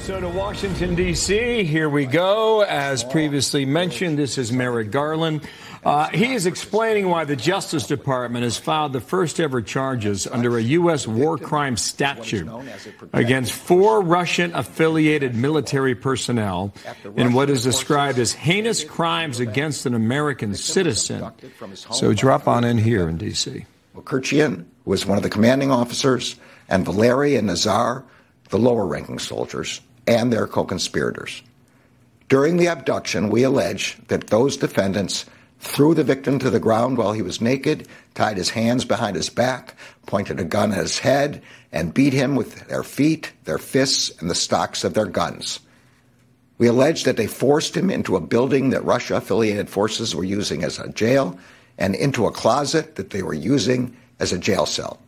So 0.00 0.20
to 0.20 0.28
Washington, 0.28 0.94
D.C., 0.94 1.64
here 1.64 1.88
we 1.88 2.04
go. 2.06 2.62
As 2.62 3.04
previously 3.04 3.64
mentioned, 3.64 4.18
this 4.18 4.38
is 4.38 4.50
Merrick 4.50 4.90
Garland. 4.90 5.46
Uh, 5.82 6.08
he 6.08 6.34
is 6.34 6.44
explaining 6.44 7.08
why 7.08 7.24
the 7.24 7.36
Justice 7.36 7.86
Department 7.86 8.44
has 8.44 8.58
filed 8.58 8.92
the 8.92 9.00
first 9.00 9.40
ever 9.40 9.62
charges 9.62 10.26
under 10.26 10.58
a 10.58 10.62
U.S. 10.62 11.06
war 11.06 11.38
crime 11.38 11.76
statute 11.76 12.48
against 13.14 13.52
four 13.52 14.02
Russian 14.02 14.54
affiliated 14.54 15.34
military 15.34 15.94
personnel 15.94 16.74
in 17.16 17.32
what 17.32 17.48
is 17.48 17.64
described 17.64 18.18
as 18.18 18.32
heinous 18.32 18.84
crimes 18.84 19.40
against 19.40 19.86
an 19.86 19.94
American 19.94 20.54
citizen. 20.54 21.30
So 21.74 22.12
drop 22.12 22.46
on 22.46 22.64
in 22.64 22.76
here 22.76 23.08
in 23.08 23.16
D.C. 23.16 23.64
Kirchian 23.96 24.66
was 24.84 25.06
one 25.06 25.16
of 25.16 25.22
the 25.22 25.30
commanding 25.30 25.70
officers, 25.70 26.36
and 26.68 26.84
Valery 26.84 27.36
and 27.36 27.46
Nazar, 27.46 28.04
the 28.50 28.58
lower 28.58 28.86
ranking 28.86 29.18
soldiers, 29.18 29.80
and 30.06 30.32
their 30.32 30.46
co 30.46 30.64
conspirators. 30.64 31.42
During 32.28 32.58
the 32.58 32.68
abduction, 32.68 33.28
we 33.30 33.42
allege 33.42 33.98
that 34.08 34.28
those 34.28 34.56
defendants 34.56 35.26
threw 35.60 35.94
the 35.94 36.04
victim 36.04 36.38
to 36.38 36.50
the 36.50 36.58
ground 36.58 36.96
while 36.98 37.12
he 37.12 37.22
was 37.22 37.40
naked, 37.40 37.86
tied 38.14 38.36
his 38.36 38.50
hands 38.50 38.84
behind 38.84 39.14
his 39.14 39.30
back, 39.30 39.76
pointed 40.06 40.40
a 40.40 40.44
gun 40.44 40.72
at 40.72 40.78
his 40.78 40.98
head, 40.98 41.42
and 41.70 41.94
beat 41.94 42.12
him 42.12 42.34
with 42.34 42.66
their 42.68 42.82
feet, 42.82 43.32
their 43.44 43.58
fists, 43.58 44.10
and 44.20 44.28
the 44.28 44.34
stocks 44.34 44.84
of 44.84 44.94
their 44.94 45.06
guns. 45.06 45.60
We 46.58 46.66
allege 46.66 47.04
that 47.04 47.16
they 47.16 47.26
forced 47.26 47.76
him 47.76 47.90
into 47.90 48.16
a 48.16 48.20
building 48.20 48.70
that 48.70 48.84
Russia 48.84 49.16
affiliated 49.16 49.70
forces 49.70 50.14
were 50.14 50.24
using 50.24 50.64
as 50.64 50.78
a 50.78 50.88
jail 50.88 51.38
and 51.78 51.94
into 51.94 52.26
a 52.26 52.32
closet 52.32 52.96
that 52.96 53.10
they 53.10 53.22
were 53.22 53.34
using 53.34 53.96
as 54.18 54.32
a 54.32 54.38
jail 54.38 54.66
cell. 54.66 55.00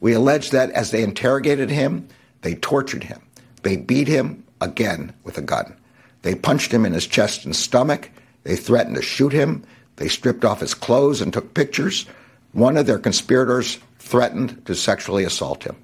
We 0.00 0.12
allege 0.12 0.50
that 0.50 0.70
as 0.70 0.90
they 0.90 1.02
interrogated 1.02 1.70
him, 1.70 2.08
they 2.42 2.54
tortured 2.54 3.04
him. 3.04 3.20
They 3.62 3.76
beat 3.76 4.08
him 4.08 4.44
again 4.60 5.12
with 5.24 5.36
a 5.36 5.42
gun. 5.42 5.74
They 6.22 6.34
punched 6.34 6.72
him 6.72 6.86
in 6.86 6.92
his 6.92 7.06
chest 7.06 7.44
and 7.44 7.54
stomach. 7.54 8.10
They 8.44 8.56
threatened 8.56 8.96
to 8.96 9.02
shoot 9.02 9.32
him. 9.32 9.64
They 9.96 10.08
stripped 10.08 10.44
off 10.44 10.60
his 10.60 10.74
clothes 10.74 11.20
and 11.20 11.32
took 11.32 11.54
pictures. 11.54 12.06
One 12.52 12.76
of 12.76 12.86
their 12.86 12.98
conspirators 12.98 13.78
threatened 13.98 14.64
to 14.66 14.74
sexually 14.74 15.24
assault 15.24 15.64
him. 15.64 15.76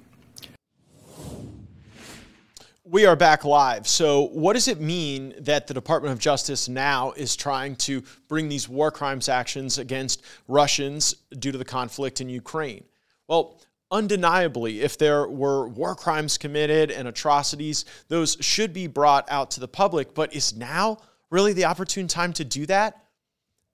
We 2.85 3.07
are 3.07 3.15
back 3.15 3.43
live. 3.43 3.87
So, 3.87 4.27
what 4.27 4.53
does 4.53 4.67
it 4.67 4.79
mean 4.79 5.33
that 5.39 5.65
the 5.65 5.73
Department 5.73 6.13
of 6.13 6.19
Justice 6.19 6.69
now 6.69 7.11
is 7.13 7.35
trying 7.35 7.75
to 7.77 8.03
bring 8.27 8.49
these 8.49 8.69
war 8.69 8.91
crimes 8.91 9.29
actions 9.29 9.79
against 9.79 10.21
Russians 10.47 11.15
due 11.39 11.51
to 11.51 11.57
the 11.57 11.65
conflict 11.65 12.21
in 12.21 12.29
Ukraine? 12.29 12.83
Well, 13.27 13.59
undeniably, 13.89 14.81
if 14.81 14.99
there 14.99 15.27
were 15.27 15.67
war 15.67 15.95
crimes 15.95 16.37
committed 16.37 16.91
and 16.91 17.07
atrocities, 17.07 17.85
those 18.09 18.37
should 18.41 18.73
be 18.73 18.85
brought 18.85 19.25
out 19.31 19.49
to 19.51 19.59
the 19.59 19.67
public. 19.67 20.13
But 20.13 20.35
is 20.35 20.55
now 20.55 20.99
really 21.31 21.53
the 21.53 21.65
opportune 21.65 22.07
time 22.07 22.31
to 22.33 22.45
do 22.45 22.67
that? 22.67 23.02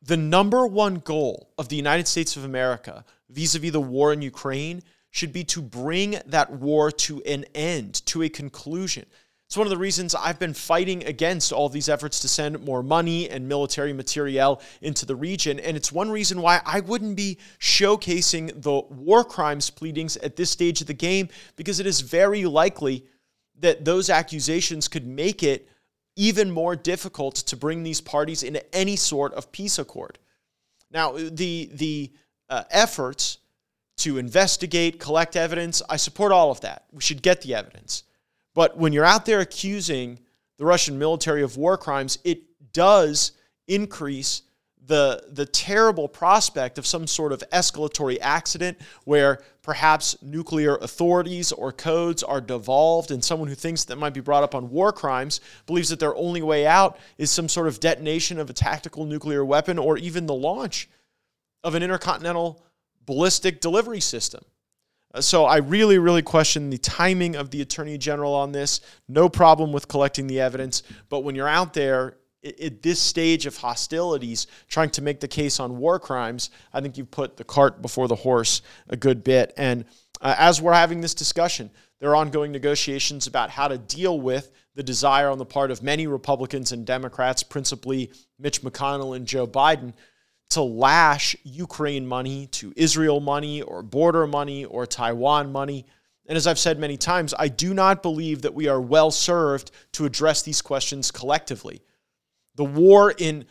The 0.02 0.18
number 0.18 0.66
one 0.66 0.96
goal 0.96 1.50
of 1.58 1.70
the 1.70 1.76
United 1.76 2.08
States 2.08 2.38
of 2.38 2.46
America 2.46 3.04
vis 3.30 3.56
a 3.56 3.60
vis 3.60 3.72
the 3.72 3.82
war 3.82 4.14
in 4.14 4.22
Ukraine 4.22 4.82
should 5.12 5.34
be 5.34 5.44
to 5.44 5.62
bring 5.62 6.20
that 6.28 6.52
war 6.52 6.92
to 6.92 7.22
an 7.24 7.46
end, 7.56 8.06
to 8.06 8.24
a 8.24 8.30
conclusion. 8.30 9.06
It's 9.48 9.58
one 9.58 9.66
of 9.66 9.72
the 9.72 9.78
reasons 9.78 10.14
I've 10.14 10.38
been 10.38 10.54
fighting 10.54 11.04
against 11.06 11.52
all 11.52 11.70
these 11.70 11.90
efforts 11.90 12.20
to 12.20 12.28
send 12.28 12.64
more 12.64 12.84
money 12.84 13.28
and 13.32 13.48
military 13.48 13.94
materiel 13.94 14.62
into 14.82 15.08
the 15.08 15.16
region. 15.16 15.60
And 15.60 15.76
it's 15.76 15.92
one 15.92 16.12
reason 16.12 16.44
why 16.44 16.62
I 16.64 16.82
wouldn't 16.82 17.16
be 17.16 17.40
showcasing 17.60 18.62
the 18.62 18.82
war 18.94 19.24
crimes 19.24 19.72
pleadings 19.72 20.18
at 20.18 20.36
this 20.36 20.52
stage 20.52 20.82
of 20.82 20.88
the 20.88 20.94
game, 20.94 21.30
because 21.56 21.80
it 21.80 21.88
is 21.88 22.02
very 22.02 22.46
likely 22.46 23.08
that 23.58 23.84
those 23.84 24.12
accusations 24.12 24.88
could 24.88 25.08
make 25.08 25.42
it 25.42 25.68
even 26.20 26.52
more 26.52 26.76
difficult 26.76 27.34
to 27.34 27.56
bring 27.56 27.82
these 27.82 28.02
parties 28.02 28.44
into 28.44 28.76
any 28.76 28.98
sort 28.98 29.34
of 29.36 29.50
peace 29.54 29.80
accord. 29.80 30.20
Now, 30.92 31.14
the, 31.14 31.70
the 31.72 32.12
uh, 32.50 32.64
efforts 32.72 33.38
to 34.00 34.18
investigate, 34.18 35.00
collect 35.00 35.38
evidence, 35.38 35.82
I 35.90 35.96
support 35.96 36.34
all 36.34 36.52
of 36.52 36.60
that. 36.60 36.84
We 36.92 37.02
should 37.02 37.22
get 37.22 37.42
the 37.42 37.56
evidence. 37.56 38.04
But 38.54 38.78
when 38.78 38.92
you're 38.92 39.06
out 39.06 39.26
there 39.26 39.40
accusing 39.40 40.20
the 40.58 40.66
Russian 40.66 41.00
military 41.00 41.42
of 41.42 41.56
war 41.56 41.78
crimes, 41.78 42.20
it 42.26 42.42
does 42.74 43.32
increase 43.70 44.42
the, 44.90 45.24
the 45.32 45.46
terrible 45.46 46.08
prospect 46.08 46.80
of 46.80 46.86
some 46.88 47.06
sort 47.06 47.32
of 47.32 47.44
escalatory 47.54 48.18
accident 48.22 48.76
where 49.04 49.44
perhaps 49.62 50.18
nuclear 50.24 50.78
authorities 50.78 51.52
or 51.52 51.72
codes 51.72 52.24
are 52.24 52.42
devolved, 52.42 53.12
and 53.12 53.24
someone 53.24 53.48
who 53.48 53.54
thinks 53.54 53.84
that 53.84 53.98
might 53.98 54.16
be 54.16 54.20
brought 54.20 54.42
up 54.42 54.56
on 54.56 54.72
war 54.72 54.92
crimes 54.92 55.42
believes 55.68 55.90
that 55.90 56.00
their 56.00 56.16
only 56.16 56.42
way 56.42 56.66
out 56.66 56.98
is 57.20 57.30
some 57.30 57.48
sort 57.48 57.68
of 57.68 57.80
detonation 57.80 58.40
of 58.40 58.50
a 58.50 58.54
tactical 58.54 59.06
nuclear 59.06 59.46
weapon 59.46 59.78
or 59.78 59.96
even 60.00 60.26
the 60.26 60.34
launch 60.34 60.90
of 61.64 61.76
an 61.76 61.84
intercontinental 61.84 62.64
ballistic 63.06 63.62
delivery 63.62 64.02
system. 64.02 64.44
Uh, 65.14 65.22
so 65.22 65.46
I 65.46 65.58
really, 65.58 66.00
really 66.00 66.24
question 66.24 66.72
the 66.72 66.80
timing 66.80 67.36
of 67.36 67.52
the 67.52 67.62
attorney 67.62 68.00
general 68.00 68.34
on 68.34 68.54
this. 68.54 68.82
No 69.08 69.30
problem 69.30 69.72
with 69.72 69.88
collecting 69.88 70.26
the 70.26 70.40
evidence, 70.40 70.82
but 71.10 71.20
when 71.20 71.36
you're 71.36 71.48
out 71.48 71.76
there 71.76 72.16
at 72.44 72.82
this 72.82 73.00
stage 73.00 73.46
of 73.46 73.58
hostilities, 73.58 74.48
trying 74.68 74.90
to 74.92 75.02
make 75.02 75.20
the 75.20 75.28
case 75.28 75.60
on 75.60 75.78
war 75.78 76.00
crimes, 76.00 76.52
I 76.74 76.82
think 76.82 76.98
you've 76.98 77.12
put 77.12 77.38
the 77.38 77.44
cart 77.44 77.82
before 77.82 78.08
the 78.08 78.16
horse 78.16 78.62
a 78.88 78.96
good 78.96 79.24
bit. 79.24 79.54
And 79.58 79.86
uh, 80.22 80.36
as 80.38 80.62
we're 80.62 80.74
having 80.74 81.02
this 81.02 81.14
discussion, 81.14 81.70
there 82.00 82.12
are 82.12 82.16
ongoing 82.16 82.52
negotiations 82.52 83.28
about 83.28 83.50
how 83.50 83.68
to 83.68 83.78
deal 83.78 84.20
with 84.20 84.52
the 84.76 84.84
desire 84.84 85.30
on 85.30 85.38
the 85.38 85.46
part 85.46 85.72
of 85.72 85.84
many 85.84 86.08
Republicans 86.08 86.72
and 86.72 86.86
Democrats, 86.86 87.44
principally 87.44 88.12
Mitch 88.38 88.62
McConnell 88.62 89.16
and 89.16 89.26
Joe 89.28 89.46
Biden, 89.46 89.94
to 90.52 90.62
lash 90.62 91.36
Ukraine 91.44 92.08
money 92.08 92.48
to 92.48 92.74
Israel 92.76 93.20
money 93.20 93.62
or 93.62 93.84
border 93.84 94.26
money 94.26 94.66
or 94.66 94.86
Taiwan 94.86 95.52
money. 95.52 95.86
And 96.26 96.38
as 96.38 96.48
I've 96.48 96.60
said 96.60 96.80
many 96.80 96.96
times, 96.96 97.34
I 97.38 97.50
do 97.50 97.74
not 97.74 98.02
believe 98.02 98.44
that 98.44 98.54
we 98.54 98.68
are 98.68 98.80
well 98.80 99.12
served 99.12 99.72
to 99.94 100.06
address 100.06 100.42
these 100.42 100.62
questions 100.62 101.12
collectively. 101.12 101.82
The 102.60 102.66
war 102.66 103.14
in 103.18 103.46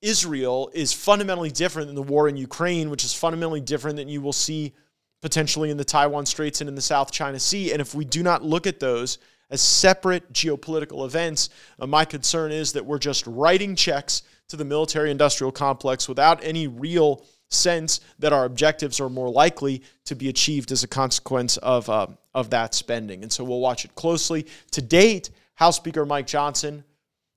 Israel 0.00 0.70
is 0.72 0.92
fundamentally 0.92 1.50
different 1.50 1.88
than 1.88 1.96
the 1.96 2.02
war 2.04 2.28
in 2.28 2.36
Ukraine, 2.36 2.88
which 2.88 3.04
is 3.04 3.12
fundamentally 3.12 3.60
different 3.60 3.96
than 3.96 4.08
you 4.08 4.20
will 4.20 4.32
see 4.32 4.74
potentially 5.22 5.70
in 5.70 5.76
the 5.76 5.84
Taiwan 5.84 6.24
Straits 6.24 6.60
and 6.60 6.68
in 6.68 6.76
the 6.76 6.80
South 6.80 7.10
China 7.10 7.40
Sea. 7.40 7.72
And 7.72 7.80
if 7.80 7.96
we 7.96 8.04
do 8.04 8.22
not 8.22 8.44
look 8.44 8.68
at 8.68 8.78
those 8.78 9.18
as 9.50 9.60
separate 9.60 10.32
geopolitical 10.32 11.04
events, 11.04 11.48
uh, 11.80 11.88
my 11.88 12.04
concern 12.04 12.52
is 12.52 12.72
that 12.74 12.86
we're 12.86 13.00
just 13.00 13.26
writing 13.26 13.74
checks 13.74 14.22
to 14.50 14.56
the 14.56 14.64
military 14.64 15.10
industrial 15.10 15.50
complex 15.50 16.08
without 16.08 16.38
any 16.44 16.68
real 16.68 17.24
sense 17.50 17.98
that 18.20 18.32
our 18.32 18.44
objectives 18.44 19.00
are 19.00 19.10
more 19.10 19.30
likely 19.30 19.82
to 20.04 20.14
be 20.14 20.28
achieved 20.28 20.70
as 20.70 20.84
a 20.84 20.88
consequence 20.88 21.56
of, 21.56 21.90
uh, 21.90 22.06
of 22.36 22.50
that 22.50 22.72
spending. 22.72 23.24
And 23.24 23.32
so 23.32 23.42
we'll 23.42 23.58
watch 23.58 23.84
it 23.84 23.96
closely. 23.96 24.46
To 24.70 24.80
date, 24.80 25.30
House 25.54 25.74
Speaker 25.74 26.06
Mike 26.06 26.28
Johnson 26.28 26.84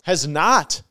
has 0.03 0.27
not 0.27 0.81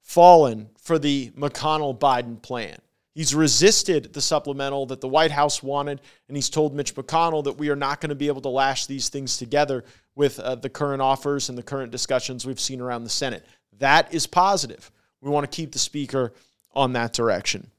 fallen 0.00 0.70
for 0.78 0.98
the 0.98 1.30
McConnell 1.30 1.98
Biden 1.98 2.40
plan. 2.40 2.78
He's 3.14 3.34
resisted 3.34 4.12
the 4.12 4.20
supplemental 4.20 4.86
that 4.86 5.00
the 5.00 5.08
White 5.08 5.30
House 5.30 5.62
wanted, 5.62 6.00
and 6.28 6.36
he's 6.36 6.50
told 6.50 6.74
Mitch 6.74 6.94
McConnell 6.94 7.44
that 7.44 7.56
we 7.56 7.68
are 7.68 7.76
not 7.76 8.00
going 8.00 8.08
to 8.08 8.16
be 8.16 8.26
able 8.26 8.40
to 8.42 8.48
lash 8.48 8.86
these 8.86 9.08
things 9.08 9.36
together 9.36 9.84
with 10.16 10.40
uh, 10.40 10.56
the 10.56 10.68
current 10.68 11.00
offers 11.00 11.48
and 11.48 11.56
the 11.56 11.62
current 11.62 11.92
discussions 11.92 12.44
we've 12.44 12.60
seen 12.60 12.80
around 12.80 13.04
the 13.04 13.10
Senate. 13.10 13.46
That 13.78 14.12
is 14.12 14.26
positive. 14.26 14.90
We 15.20 15.30
want 15.30 15.50
to 15.50 15.56
keep 15.56 15.70
the 15.70 15.78
Speaker 15.78 16.32
on 16.72 16.92
that 16.94 17.12
direction. 17.12 17.70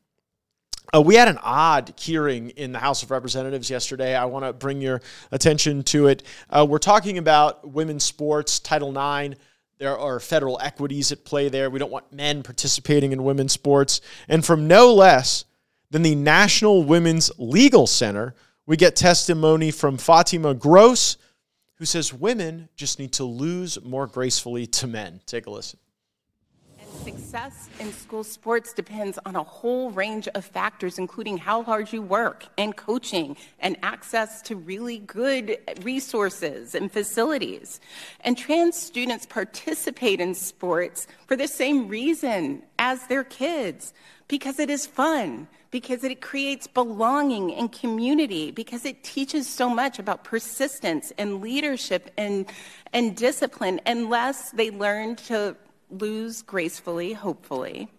Uh, 0.96 1.01
we 1.01 1.15
had 1.15 1.27
an 1.27 1.39
odd 1.44 1.94
hearing 1.98 2.51
in 2.51 2.72
the 2.72 2.80
House 2.80 3.04
of 3.04 3.12
Representatives 3.12 3.70
yesterday. 3.70 4.15
I 4.15 4.25
want 4.25 4.46
to 4.46 4.54
bring 4.54 4.80
your 4.80 5.01
attention 5.32 5.84
to 5.84 6.08
it. 6.08 6.24
Uh, 6.50 6.65
we're 6.68 6.77
talking 6.77 7.18
about 7.18 7.70
women's 7.70 8.06
sports, 8.06 8.60
Title 8.60 8.89
IX. 8.89 9.36
There 9.77 9.98
are 9.98 10.20
federal 10.20 10.60
equities 10.62 11.12
at 11.12 11.25
play 11.25 11.50
there. 11.50 11.70
We 11.70 11.79
don't 11.79 11.91
want 11.91 12.13
men 12.13 12.44
participating 12.44 13.12
in 13.12 13.24
women's 13.24 13.51
sports. 13.51 14.01
And 14.29 14.46
from 14.46 14.67
no 14.67 14.94
less 14.94 15.46
than 15.91 16.01
the 16.01 16.15
National 16.15 16.84
Women's 16.84 17.32
Legal 17.38 17.86
Center, 17.86 18.36
we 18.65 18.77
get 18.77 18.96
testimony 18.96 19.72
from 19.72 19.98
Fatima 19.98 20.53
Gross, 20.53 21.17
who 21.75 21.86
says 21.86 22.13
women 22.13 22.70
just 22.75 23.00
need 23.00 23.12
to 23.13 23.25
lose 23.25 23.82
more 23.84 24.08
gracefully 24.08 24.65
to 24.67 24.88
men. 24.88 25.20
Take 25.25 25.46
a 25.46 25.51
listen. 25.51 25.79
Success 27.03 27.69
in 27.79 27.91
school 27.91 28.23
sports 28.23 28.73
depends 28.73 29.19
on 29.25 29.35
a 29.35 29.43
whole 29.43 29.91
range 29.91 30.27
of 30.29 30.45
factors, 30.45 30.97
including 30.97 31.37
how 31.37 31.63
hard 31.63 31.91
you 31.91 32.01
work 32.01 32.45
and 32.57 32.75
coaching 32.75 33.35
and 33.59 33.77
access 33.83 34.41
to 34.43 34.55
really 34.55 34.99
good 34.99 35.57
resources 35.81 36.73
and 36.73 36.91
facilities. 36.91 37.79
And 38.21 38.37
trans 38.37 38.75
students 38.75 39.25
participate 39.25 40.19
in 40.19 40.33
sports 40.33 41.07
for 41.27 41.35
the 41.35 41.47
same 41.47 41.87
reason 41.87 42.63
as 42.79 43.05
their 43.07 43.23
kids 43.23 43.93
because 44.27 44.59
it 44.59 44.69
is 44.69 44.87
fun, 44.87 45.47
because 45.71 46.03
it 46.03 46.21
creates 46.21 46.67
belonging 46.67 47.53
and 47.53 47.71
community, 47.71 48.49
because 48.49 48.85
it 48.85 49.03
teaches 49.03 49.47
so 49.47 49.69
much 49.69 49.99
about 49.99 50.23
persistence 50.23 51.11
and 51.17 51.41
leadership 51.41 52.09
and, 52.17 52.47
and 52.93 53.15
discipline, 53.15 53.79
unless 53.85 54.51
they 54.51 54.71
learn 54.71 55.15
to 55.15 55.55
lose 55.89 56.42
gracefully, 56.42 57.13
hopefully. 57.13 57.89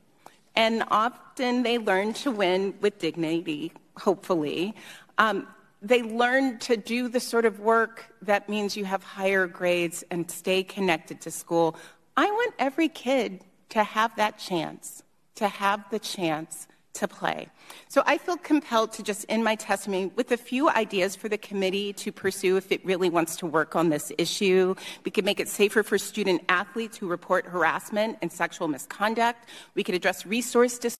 And 0.55 0.85
often 0.90 1.62
they 1.62 1.78
learn 1.78 2.14
to 2.14 2.31
win 2.31 2.75
with 2.81 2.99
dignity, 2.99 3.73
hopefully. 3.97 4.75
Um, 5.19 5.47
they 5.83 6.02
learn 6.02 6.59
to 6.61 6.76
do 6.76 7.09
the 7.09 7.21
sort 7.21 7.45
of 7.45 7.61
work 7.61 8.07
that 8.23 8.49
means 8.49 8.76
you 8.76 8.85
have 8.85 9.02
higher 9.02 9.47
grades 9.47 10.02
and 10.11 10.31
stay 10.31 10.62
connected 10.62 11.21
to 11.23 11.31
school. 11.31 11.76
I 12.16 12.26
want 12.26 12.55
every 12.59 12.88
kid 12.88 13.45
to 13.71 13.83
have 13.83 14.16
that 14.16 14.38
chance, 14.38 15.03
to 15.37 15.49
have 15.49 15.85
the 15.90 15.99
chance 15.99 16.66
to 16.96 17.09
play. 17.09 17.48
So 17.88 18.02
I 18.06 18.18
feel 18.18 18.37
compelled 18.37 18.92
to 18.92 19.02
just 19.02 19.24
end 19.28 19.44
my 19.44 19.54
testimony 19.54 20.12
with 20.16 20.32
a 20.32 20.37
few 20.37 20.68
ideas 20.68 21.16
for 21.16 21.28
the 21.28 21.38
committee 21.38 21.92
to 21.94 22.12
pursue 22.12 22.56
if 22.56 22.70
it 22.72 22.85
really 22.85 23.09
wants 23.09 23.37
to 23.37 23.46
work 23.46 23.76
on 23.76 23.88
this 23.88 24.12
issue. 24.18 24.74
We 25.04 25.11
could 25.11 25.24
make 25.24 25.40
it 25.40 25.48
safer 25.48 25.82
for 25.82 25.98
student 25.98 26.42
athletes 26.48 26.96
who 26.96 27.09
report 27.09 27.46
harassment 27.46 28.18
and 28.22 28.32
sexual 28.32 28.68
misconduct. 28.68 29.48
We 29.74 29.85
could 29.85 29.94
address 29.94 30.26
resource 30.26 30.78
dis- 30.78 30.96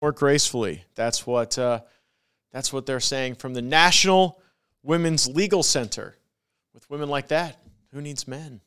more 0.00 0.12
gracefully. 0.12 0.84
That's 0.94 1.26
what 1.26 1.58
uh, 1.58 1.80
that's 2.52 2.72
what 2.72 2.86
they're 2.86 3.00
saying 3.00 3.36
from 3.36 3.54
the 3.54 3.62
National 3.62 4.40
Women's 4.82 5.28
Legal 5.28 5.62
Center. 5.62 6.14
With 6.72 6.88
women 6.90 7.08
like 7.08 7.28
that, 7.28 7.56
who 7.92 8.00
needs 8.00 8.28
men? 8.28 8.60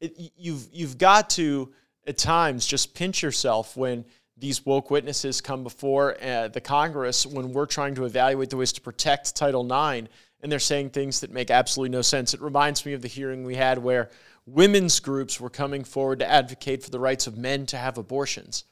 It, 0.00 0.32
you've 0.36 0.66
you've 0.72 0.98
got 0.98 1.30
to 1.30 1.72
at 2.06 2.18
times 2.18 2.66
just 2.66 2.94
pinch 2.94 3.22
yourself 3.22 3.76
when 3.76 4.04
these 4.36 4.64
woke 4.64 4.90
witnesses 4.90 5.40
come 5.40 5.62
before 5.62 6.16
uh, 6.22 6.48
the 6.48 6.60
Congress 6.60 7.24
when 7.24 7.52
we're 7.52 7.66
trying 7.66 7.94
to 7.94 8.04
evaluate 8.04 8.50
the 8.50 8.56
ways 8.56 8.72
to 8.72 8.80
protect 8.80 9.34
Title 9.34 9.64
IX, 9.64 10.08
and 10.40 10.52
they're 10.52 10.58
saying 10.58 10.90
things 10.90 11.20
that 11.20 11.30
make 11.30 11.50
absolutely 11.50 11.96
no 11.96 12.02
sense. 12.02 12.34
It 12.34 12.42
reminds 12.42 12.84
me 12.84 12.92
of 12.92 13.02
the 13.02 13.08
hearing 13.08 13.44
we 13.44 13.54
had 13.54 13.78
where 13.78 14.10
women's 14.44 15.00
groups 15.00 15.40
were 15.40 15.50
coming 15.50 15.84
forward 15.84 16.18
to 16.20 16.30
advocate 16.30 16.84
for 16.84 16.90
the 16.90 17.00
rights 17.00 17.26
of 17.26 17.36
men 17.36 17.66
to 17.66 17.76
have 17.76 17.98
abortions. 17.98 18.64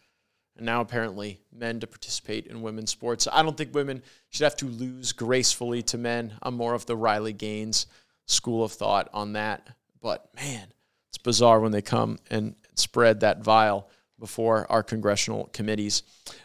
And 0.56 0.66
now, 0.66 0.80
apparently, 0.80 1.40
men 1.52 1.80
to 1.80 1.86
participate 1.86 2.46
in 2.46 2.62
women's 2.62 2.90
sports. 2.90 3.26
I 3.30 3.42
don't 3.42 3.56
think 3.56 3.74
women 3.74 4.02
should 4.30 4.44
have 4.44 4.56
to 4.58 4.66
lose 4.66 5.12
gracefully 5.12 5.82
to 5.84 5.98
men. 5.98 6.34
I'm 6.42 6.54
more 6.54 6.74
of 6.74 6.86
the 6.86 6.96
Riley 6.96 7.32
Gaines 7.32 7.86
school 8.26 8.64
of 8.64 8.70
thought 8.70 9.08
on 9.12 9.32
that. 9.32 9.68
But 10.00 10.28
man, 10.36 10.68
it's 11.14 11.22
bizarre 11.22 11.60
when 11.60 11.70
they 11.70 11.80
come 11.80 12.18
and 12.28 12.56
spread 12.74 13.20
that 13.20 13.38
vile 13.38 13.88
before 14.18 14.66
our 14.68 14.82
congressional 14.82 15.48
committees. 15.52 16.02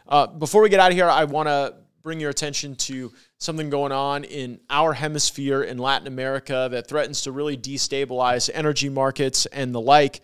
Uh, 0.08 0.28
before 0.28 0.62
we 0.62 0.70
get 0.70 0.80
out 0.80 0.92
of 0.92 0.96
here, 0.96 1.10
I 1.10 1.24
want 1.24 1.48
to 1.48 1.74
bring 2.04 2.20
your 2.20 2.30
attention 2.30 2.76
to 2.76 3.12
something 3.40 3.72
going 3.72 3.92
on 3.92 4.26
in 4.26 4.60
our 4.70 4.94
hemisphere 4.94 5.64
in 5.64 5.80
Latin 5.80 6.06
America 6.06 6.68
that 6.70 6.88
threatens 6.88 7.24
to 7.24 7.32
really 7.32 7.58
destabilize 7.58 8.48
energy 8.54 8.90
markets 8.90 9.48
and 9.48 9.74
the 9.74 9.82
like. 9.82 10.22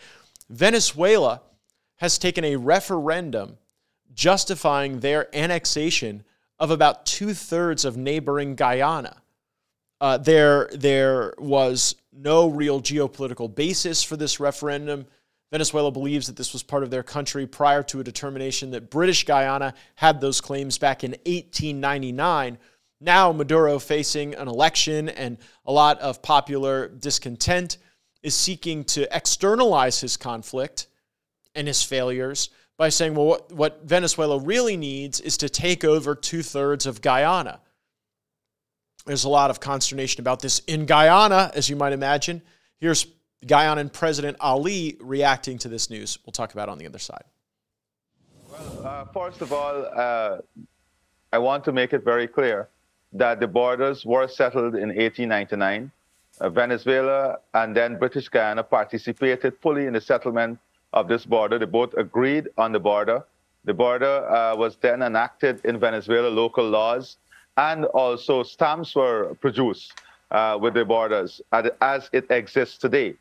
Venezuela 0.47 1.41
has 1.95 2.19
taken 2.19 2.43
a 2.43 2.55
referendum 2.55 3.57
justifying 4.13 4.99
their 4.99 5.35
annexation 5.35 6.23
of 6.59 6.69
about 6.69 7.07
two 7.07 7.33
thirds 7.33 7.83
of 7.83 7.97
neighboring 7.97 8.53
Guyana. 8.53 9.23
Uh, 10.01 10.17
there, 10.17 10.69
there 10.73 11.33
was 11.37 11.95
no 12.11 12.47
real 12.49 12.81
geopolitical 12.81 13.53
basis 13.53 14.03
for 14.03 14.17
this 14.17 14.39
referendum. 14.39 15.05
Venezuela 15.51 15.91
believes 15.91 16.27
that 16.27 16.35
this 16.35 16.53
was 16.53 16.63
part 16.63 16.83
of 16.83 16.89
their 16.89 17.03
country 17.03 17.47
prior 17.47 17.83
to 17.83 17.99
a 17.99 18.03
determination 18.03 18.71
that 18.71 18.89
British 18.89 19.25
Guyana 19.25 19.73
had 19.95 20.19
those 20.19 20.41
claims 20.41 20.77
back 20.77 21.03
in 21.03 21.11
1899. 21.11 22.57
Now, 22.99 23.31
Maduro, 23.31 23.79
facing 23.79 24.35
an 24.35 24.47
election 24.47 25.09
and 25.09 25.37
a 25.65 25.71
lot 25.71 25.99
of 26.01 26.21
popular 26.21 26.87
discontent, 26.87 27.77
is 28.23 28.35
seeking 28.35 28.83
to 28.85 29.15
externalize 29.15 30.01
his 30.01 30.17
conflict 30.17 30.87
and 31.53 31.67
his 31.67 31.83
failures 31.83 32.49
by 32.77 32.89
saying, 32.89 33.15
well, 33.15 33.27
what, 33.27 33.51
what 33.51 33.81
Venezuela 33.85 34.39
really 34.39 34.75
needs 34.75 35.19
is 35.19 35.37
to 35.37 35.47
take 35.47 35.83
over 35.83 36.15
two 36.15 36.41
thirds 36.41 36.85
of 36.85 37.01
Guyana. 37.01 37.61
There's 39.05 39.23
a 39.23 39.29
lot 39.29 39.51
of 39.51 39.59
consternation 39.59 40.19
about 40.19 40.39
this 40.39 40.59
in 40.65 40.87
Guyana, 40.87 41.51
as 41.53 41.69
you 41.69 41.75
might 41.75 41.93
imagine. 41.93 42.41
Here's 42.79 43.05
Guyanan 43.45 43.93
President 43.93 44.35
Ali 44.39 44.97
reacting 44.99 45.59
to 45.59 45.69
this 45.69 45.91
news. 45.91 46.17
We'll 46.25 46.31
talk 46.31 46.53
about 46.53 46.69
it 46.69 46.71
on 46.71 46.79
the 46.79 46.87
other 46.87 46.97
side. 46.97 47.23
Well, 48.49 48.81
uh, 48.83 49.05
first 49.13 49.41
of 49.41 49.53
all, 49.53 49.85
uh, 49.95 50.37
I 51.31 51.37
want 51.37 51.63
to 51.65 51.71
make 51.71 51.93
it 51.93 52.03
very 52.03 52.27
clear 52.27 52.67
that 53.13 53.39
the 53.39 53.47
borders 53.47 54.05
were 54.05 54.27
settled 54.27 54.73
in 54.73 54.89
1899. 54.89 55.91
Uh, 56.41 56.49
Venezuela 56.49 57.37
and 57.53 57.75
then 57.75 57.99
British 57.99 58.27
Guyana 58.27 58.63
participated 58.63 59.53
fully 59.61 59.85
in 59.85 59.93
the 59.93 60.01
settlement 60.01 60.57
of 60.93 61.07
this 61.07 61.25
border. 61.25 61.59
They 61.59 61.65
both 61.65 61.93
agreed 61.93 62.49
on 62.57 62.71
the 62.71 62.79
border. 62.79 63.23
The 63.65 63.73
border 63.73 64.27
uh, 64.27 64.55
was 64.55 64.77
then 64.77 65.03
enacted 65.03 65.63
in 65.63 65.79
Venezuela 65.79 66.27
local 66.27 66.67
laws 66.67 67.17
and 67.57 67.85
also 67.85 68.43
stamps 68.43 68.95
were 68.95 69.35
produced 69.35 69.93
uh, 70.31 70.57
with 70.59 70.73
the 70.73 70.83
borders 70.83 71.41
as 71.81 72.09
it 72.11 72.29
exists 72.29 72.77
today. 72.77 73.15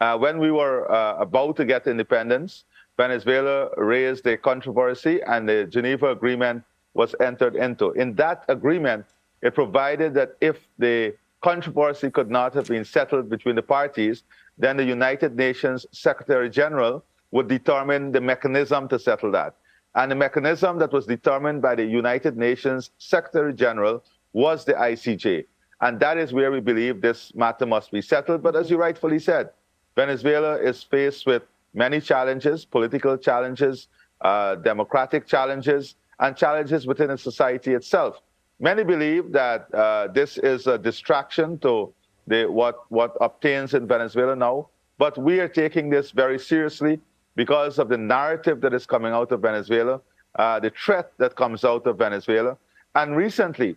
Uh, 0.00 0.16
when 0.18 0.38
we 0.38 0.50
were 0.50 0.90
uh, 0.90 1.16
about 1.16 1.56
to 1.56 1.64
get 1.64 1.86
independence, 1.86 2.64
Venezuela 2.96 3.68
raised 3.76 4.26
a 4.26 4.36
controversy 4.36 5.20
and 5.26 5.48
the 5.48 5.64
Geneva 5.66 6.10
Agreement 6.10 6.62
was 6.94 7.14
entered 7.20 7.56
into. 7.56 7.90
In 7.92 8.14
that 8.14 8.44
agreement, 8.48 9.04
it 9.42 9.54
provided 9.54 10.14
that 10.14 10.36
if 10.40 10.66
the 10.78 11.14
controversy 11.42 12.10
could 12.10 12.30
not 12.30 12.54
have 12.54 12.66
been 12.66 12.84
settled 12.84 13.28
between 13.28 13.54
the 13.54 13.62
parties, 13.62 14.24
then 14.58 14.76
the 14.76 14.84
United 14.84 15.36
Nations 15.36 15.86
Secretary 15.92 16.48
General 16.48 17.04
would 17.30 17.48
determine 17.48 18.12
the 18.12 18.20
mechanism 18.20 18.88
to 18.88 18.98
settle 18.98 19.30
that. 19.32 19.54
And 19.96 20.10
the 20.10 20.14
mechanism 20.14 20.78
that 20.78 20.92
was 20.92 21.06
determined 21.06 21.62
by 21.62 21.74
the 21.74 21.84
United 21.84 22.36
Nations 22.36 22.90
Secretary 22.98 23.54
General 23.54 24.04
was 24.34 24.64
the 24.66 24.74
ICJ. 24.74 25.46
And 25.80 25.98
that 26.00 26.18
is 26.18 26.34
where 26.34 26.52
we 26.52 26.60
believe 26.60 27.00
this 27.00 27.34
matter 27.34 27.64
must 27.64 27.90
be 27.90 28.02
settled. 28.02 28.42
But 28.42 28.56
as 28.56 28.70
you 28.70 28.76
rightfully 28.76 29.18
said, 29.18 29.50
Venezuela 29.94 30.56
is 30.56 30.82
faced 30.82 31.26
with 31.26 31.42
many 31.72 32.00
challenges 32.00 32.64
political 32.64 33.16
challenges, 33.16 33.88
uh, 34.20 34.56
democratic 34.56 35.26
challenges, 35.26 35.94
and 36.20 36.36
challenges 36.36 36.86
within 36.86 37.10
its 37.10 37.22
society 37.22 37.72
itself. 37.72 38.20
Many 38.60 38.84
believe 38.84 39.32
that 39.32 39.72
uh, 39.74 40.08
this 40.08 40.38
is 40.38 40.66
a 40.66 40.78
distraction 40.78 41.58
to 41.58 41.92
the, 42.26 42.44
what, 42.46 42.90
what 42.90 43.16
obtains 43.20 43.74
in 43.74 43.86
Venezuela 43.86 44.36
now, 44.36 44.68
but 44.98 45.16
we 45.16 45.40
are 45.40 45.48
taking 45.48 45.90
this 45.90 46.10
very 46.10 46.38
seriously 46.38 47.00
because 47.36 47.78
of 47.78 47.88
the 47.88 47.98
narrative 47.98 48.60
that 48.62 48.74
is 48.74 48.86
coming 48.86 49.12
out 49.12 49.30
of 49.30 49.40
Venezuela, 49.40 50.00
uh, 50.34 50.58
the 50.58 50.70
threat 50.70 51.12
that 51.18 51.36
comes 51.36 51.64
out 51.64 51.86
of 51.86 51.98
Venezuela. 51.98 52.56
And 52.94 53.16
recently, 53.16 53.76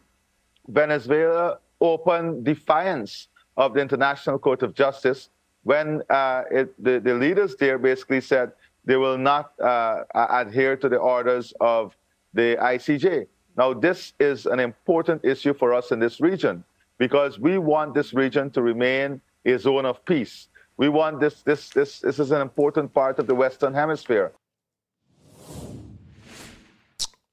Venezuela 0.67 1.59
opened 1.81 2.45
defiance 2.45 3.27
of 3.57 3.73
the 3.73 3.81
International 3.81 4.39
Court 4.39 4.63
of 4.63 4.73
Justice 4.73 5.29
when 5.63 6.01
uh, 6.09 6.43
it, 6.49 6.83
the, 6.83 6.99
the, 6.99 7.13
leaders 7.13 7.55
there 7.57 7.77
basically 7.77 8.21
said 8.21 8.51
they 8.85 8.95
will 8.95 9.17
not 9.17 9.59
uh, 9.59 10.03
adhere 10.15 10.77
to 10.77 10.87
the 10.87 10.97
orders 10.97 11.53
of 11.59 11.95
the 12.33 12.57
ICJ. 12.61 13.27
Now, 13.57 13.73
this 13.73 14.13
is 14.19 14.45
an 14.45 14.59
important 14.59 15.25
issue 15.25 15.53
for 15.53 15.73
us 15.73 15.91
in 15.91 15.99
this 15.99 16.21
region 16.21 16.63
because 16.97 17.39
we 17.39 17.57
want 17.57 17.93
this 17.93 18.13
region 18.13 18.49
to 18.51 18.61
remain 18.61 19.19
a 19.45 19.57
zone 19.57 19.85
of 19.85 20.03
peace. 20.05 20.48
We 20.79 20.87
want 20.87 21.19
this, 21.19 21.41
this, 21.41 21.67
this, 21.71 21.99
this 21.99 22.19
is 22.19 22.31
an 22.31 22.39
important 22.39 22.93
part 22.93 23.19
of 23.19 23.27
the 23.27 23.35
Western 23.35 23.73
Hemisphere. 23.73 24.31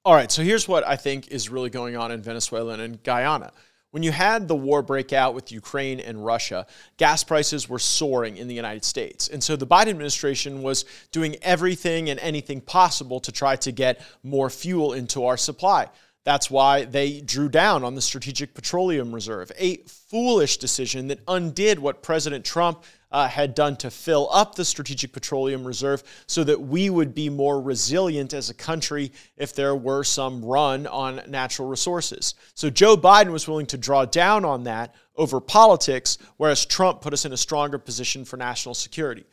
All 0.05 0.15
right, 0.15 0.33
so 0.33 0.43
here's 0.43 0.67
what 0.67 0.85
I 0.85 0.97
think 0.97 1.29
is 1.29 1.49
really 1.49 1.71
going 1.71 1.97
on 1.97 2.11
in 2.11 2.21
Venezuela 2.23 2.73
and 2.73 2.83
in 2.83 2.99
Guyana. 3.05 3.53
When 3.93 4.03
you 4.03 4.11
had 4.11 4.49
the 4.49 4.57
war 4.57 4.83
break 4.83 5.13
out 5.13 5.33
with 5.33 5.53
Ukraine 5.53 6.01
and 6.01 6.27
Russia, 6.27 6.67
gas 6.97 7.23
prices 7.23 7.69
were 7.69 7.79
soaring 7.79 8.37
in 8.37 8.49
the 8.49 8.55
United 8.55 8.85
States. 8.85 9.29
And 9.29 9.41
so 9.41 9.55
the 9.55 9.65
Biden 9.65 9.91
administration 9.91 10.65
was 10.65 10.85
doing 11.13 11.37
everything 11.41 12.11
and 12.11 12.19
anything 12.19 12.61
possible 12.61 13.21
to 13.21 13.31
try 13.31 13.55
to 13.55 13.71
get 13.71 14.05
more 14.25 14.51
fuel 14.51 14.93
into 14.93 15.25
our 15.25 15.37
supply. 15.37 15.89
That's 16.25 16.51
why 16.51 16.85
they 16.85 17.21
drew 17.21 17.49
down 17.49 17.85
on 17.85 17.95
the 17.95 18.03
Strategic 18.03 18.55
Petroleum 18.55 19.15
Reserve, 19.15 19.53
a 19.57 19.77
foolish 19.87 20.57
decision 20.57 21.07
that 21.07 21.21
undid 21.29 21.79
what 21.79 22.03
President 22.03 22.45
Trump 22.45 22.83
uh, 23.11 23.29
had 23.29 23.55
done 23.55 23.77
to 23.77 23.91
fill 23.91 24.29
up 24.33 24.55
the 24.55 24.65
Strategic 24.65 25.13
Petroleum 25.13 25.65
Reserve 25.65 26.03
so 26.27 26.45
that 26.45 26.61
we 26.61 26.91
would 26.91 27.15
be 27.15 27.29
more 27.29 27.61
resilient 27.61 28.35
as 28.35 28.51
a 28.51 28.55
country 28.55 29.13
if 29.37 29.55
there 29.55 29.77
were 29.77 30.05
some 30.05 30.45
run 30.45 30.87
on 30.87 31.21
natural 31.29 31.69
resources. 31.69 32.35
So 32.55 32.71
Joe 32.71 32.97
Biden 32.97 33.31
was 33.31 33.49
willing 33.49 33.67
to 33.67 33.79
draw 33.79 34.05
down 34.05 34.45
on 34.45 34.65
that 34.65 34.95
over 35.17 35.41
politics, 35.41 36.19
whereas 36.37 36.67
Trump 36.67 37.01
put 37.01 37.13
us 37.13 37.25
in 37.25 37.33
a 37.33 37.37
stronger 37.37 37.79
position 37.79 38.25
for 38.25 38.37
national 38.37 38.75
security. 38.75 39.25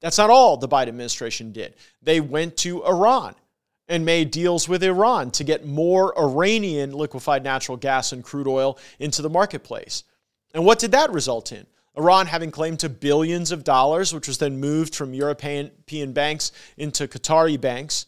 That's 0.00 0.18
not 0.18 0.30
all 0.30 0.56
the 0.56 0.68
Biden 0.68 0.88
administration 0.88 1.52
did. 1.52 1.74
They 2.02 2.20
went 2.20 2.56
to 2.58 2.84
Iran 2.84 3.34
and 3.88 4.04
made 4.04 4.30
deals 4.30 4.68
with 4.68 4.82
Iran 4.82 5.30
to 5.32 5.44
get 5.44 5.66
more 5.66 6.18
Iranian 6.18 6.92
liquefied 6.92 7.42
natural 7.42 7.76
gas 7.76 8.12
and 8.12 8.24
crude 8.24 8.46
oil 8.46 8.78
into 8.98 9.20
the 9.20 9.28
marketplace. 9.28 10.04
And 10.54 10.64
what 10.64 10.78
did 10.78 10.92
that 10.92 11.12
result 11.12 11.52
in? 11.52 11.66
Iran 11.96 12.26
having 12.26 12.50
claim 12.50 12.76
to 12.78 12.88
billions 12.88 13.52
of 13.52 13.64
dollars, 13.64 14.14
which 14.14 14.28
was 14.28 14.38
then 14.38 14.60
moved 14.60 14.94
from 14.94 15.12
European 15.12 16.12
banks 16.12 16.52
into 16.76 17.08
Qatari 17.08 17.60
banks. 17.60 18.06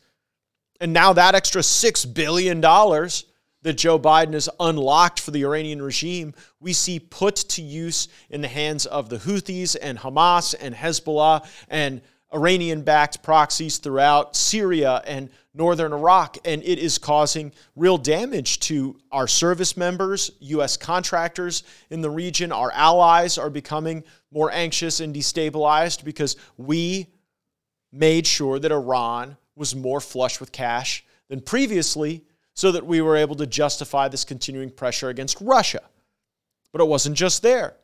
And 0.81 0.93
now 0.93 1.13
that 1.13 1.35
extra 1.35 1.63
$6 1.63 2.15
billion 2.15 2.61
that 2.61 3.75
Joe 3.75 3.99
Biden 3.99 4.33
has 4.33 4.49
unlocked 4.59 5.21
for 5.21 5.31
the 5.31 5.45
Iranian 5.45 5.81
regime, 5.81 6.35
we 6.61 6.73
see 6.73 6.99
put 6.99 7.37
to 7.37 7.63
use 7.63 8.09
in 8.31 8.41
the 8.41 8.49
hands 8.49 8.87
of 8.87 9.09
the 9.09 9.19
Houthis 9.19 9.77
and 9.81 9.99
Hamas 9.99 10.55
and 10.61 10.75
Hezbollah 10.75 11.47
and 11.69 12.03
Iranian 12.33 12.83
backed 12.83 13.23
proxies 13.23 13.79
throughout 13.79 14.35
Syria 14.37 15.03
and 15.07 15.29
northern 15.55 15.93
Iraq, 15.93 16.39
and 16.45 16.63
it 16.63 16.79
is 16.79 16.97
causing 16.99 17.53
real 17.77 17.99
damage 17.99 18.61
to 18.61 18.99
our 19.11 19.29
service 19.29 19.77
members, 19.77 20.31
U.S. 20.41 20.77
contractors 20.77 21.63
in 21.91 22.01
the 22.01 22.11
region. 22.11 22.53
Our 22.53 22.73
allies 22.73 23.37
are 23.37 23.51
becoming 23.51 24.05
more 24.31 24.51
anxious 24.51 25.01
and 25.01 25.15
destabilized 25.15 26.05
because 26.05 26.37
we 26.57 27.09
made 27.93 28.27
sure 28.27 28.59
that 28.59 28.73
Iran 28.73 29.37
was 29.55 29.77
more 29.77 30.01
flush 30.01 30.41
with 30.41 30.53
cash 30.53 31.05
than 31.29 31.41
previously 31.41 32.25
so 32.55 32.73
that 32.73 32.87
we 32.87 33.01
were 33.03 33.17
able 33.17 33.37
to 33.37 33.47
justify 33.47 34.09
this 34.09 34.25
continuing 34.25 34.71
pressure 34.71 35.11
against 35.11 35.39
Russia. 35.41 35.83
But 36.73 36.81
it 36.81 36.89
wasn't 36.89 37.17
just 37.17 37.43
there. 37.43 37.77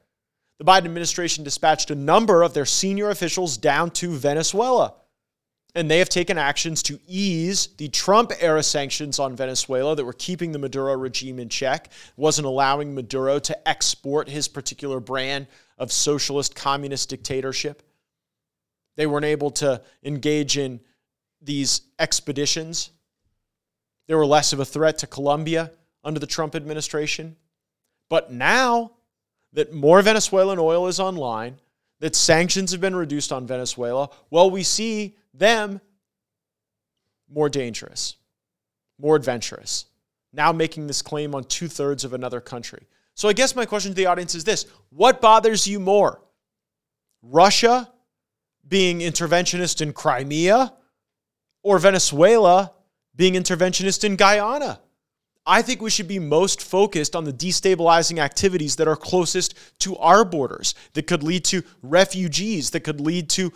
The 0.59 0.65
Biden 0.65 0.87
administration 0.87 1.45
dispatched 1.45 1.91
a 1.91 1.95
number 1.95 2.43
of 2.43 2.55
their 2.55 2.67
senior 2.67 3.11
officials 3.11 3.57
down 3.57 3.91
to 3.93 4.17
Venezuela 4.17 4.95
and 5.75 5.91
they 5.91 5.99
have 5.99 6.09
taken 6.09 6.39
actions 6.39 6.83
to 6.85 6.99
ease 7.07 7.69
the 7.77 7.89
Trump 7.89 8.33
era 8.41 8.63
sanctions 8.63 9.19
on 9.19 9.37
Venezuela 9.37 9.95
that 9.95 10.05
were 10.05 10.15
keeping 10.15 10.51
the 10.51 10.59
Maduro 10.59 10.97
regime 10.97 11.39
in 11.39 11.49
check, 11.49 11.93
wasn't 12.17 12.47
allowing 12.47 12.95
Maduro 12.95 13.39
to 13.39 13.69
export 13.69 14.29
his 14.29 14.49
particular 14.49 14.99
brand 14.99 15.47
of 15.77 15.93
socialist 15.93 16.55
communist 16.55 17.11
dictatorship. 17.11 17.83
They 18.97 19.07
weren't 19.07 19.27
able 19.27 19.51
to 19.53 19.83
engage 20.03 20.59
in 20.59 20.81
these 21.41 21.83
expeditions. 21.99 22.91
They 24.09 24.15
were 24.15 24.27
less 24.27 24.53
of 24.53 24.61
a 24.61 24.65
threat 24.65 24.99
to 24.99 25.07
Colombia 25.07 25.71
under 26.03 26.19
the 26.19 26.27
Trump 26.27 26.57
administration. 26.57 27.37
But 28.09 28.33
now 28.33 28.93
that 29.53 29.73
more 29.73 30.03
Venezuelan 30.03 30.59
oil 30.59 30.87
is 30.87 31.01
online, 31.01 31.57
that 32.01 32.15
sanctions 32.15 32.73
have 32.73 32.81
been 32.81 32.95
reduced 32.95 33.33
on 33.33 33.47
Venezuela, 33.47 34.09
well, 34.31 34.51
we 34.51 34.63
see 34.63 35.17
them 35.35 35.81
more 37.29 37.49
dangerous, 37.49 38.17
more 38.99 39.17
adventurous, 39.17 39.87
now 40.33 40.53
making 40.53 40.87
this 40.87 41.03
claim 41.03 41.35
on 41.35 41.45
two 41.45 41.69
thirds 41.69 42.05
of 42.05 42.13
another 42.13 42.41
country. 42.41 42.87
So 43.15 43.29
I 43.29 43.33
guess 43.33 43.57
my 43.57 43.67
question 43.67 43.91
to 43.91 43.97
the 43.97 44.07
audience 44.07 44.35
is 44.35 44.45
this 44.45 44.67
What 44.91 45.21
bothers 45.21 45.67
you 45.67 45.81
more? 45.81 46.21
Russia 47.23 47.91
being 48.69 49.01
interventionist 49.01 49.81
in 49.81 49.93
Crimea 49.93 50.73
or 51.63 51.79
Venezuela 51.79 52.73
being 53.17 53.35
interventionist 53.35 54.05
in 54.05 54.17
Guyana? 54.17 54.81
I 55.49 55.63
think 55.63 55.81
we 55.81 55.89
should 55.89 56.07
be 56.07 56.19
most 56.19 56.63
focused 56.63 57.17
on 57.17 57.25
the 57.25 57.33
destabilizing 57.33 58.19
activities 58.19 58.77
that 58.77 58.87
are 58.87 58.97
closest 58.97 59.55
to 59.81 59.97
our 59.97 60.23
borders, 60.23 60.75
that 60.93 61.07
could 61.07 61.23
lead 61.23 61.45
to 61.47 61.63
refugees, 61.83 62.71
that 62.71 62.81
could 62.81 63.01
lead 63.01 63.31
to 63.31 63.51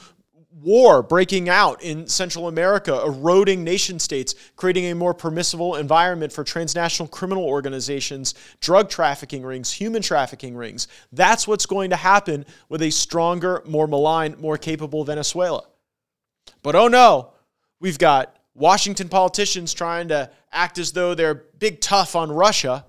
war 0.62 1.02
breaking 1.02 1.50
out 1.50 1.82
in 1.82 2.06
Central 2.06 2.48
America, 2.48 3.02
eroding 3.04 3.62
nation 3.62 3.98
states, 3.98 4.34
creating 4.56 4.86
a 4.86 4.94
more 4.94 5.12
permissible 5.12 5.76
environment 5.76 6.32
for 6.32 6.44
transnational 6.44 7.08
criminal 7.08 7.44
organizations, 7.44 8.34
drug 8.60 8.88
trafficking 8.88 9.42
rings, 9.42 9.70
human 9.70 10.00
trafficking 10.00 10.56
rings. 10.56 10.88
That's 11.12 11.46
what's 11.46 11.66
going 11.66 11.90
to 11.90 11.96
happen 11.96 12.46
with 12.70 12.80
a 12.80 12.90
stronger, 12.90 13.62
more 13.66 13.86
malign, 13.86 14.36
more 14.40 14.56
capable 14.56 15.04
Venezuela. 15.04 15.64
But 16.62 16.74
oh 16.74 16.88
no, 16.88 17.32
we've 17.80 17.98
got 17.98 18.36
Washington 18.54 19.08
politicians 19.08 19.72
trying 19.72 20.08
to 20.08 20.30
act 20.52 20.78
as 20.78 20.92
though 20.92 21.14
they're 21.14 21.34
big 21.58 21.80
tough 21.80 22.14
on 22.14 22.30
Russia 22.30 22.84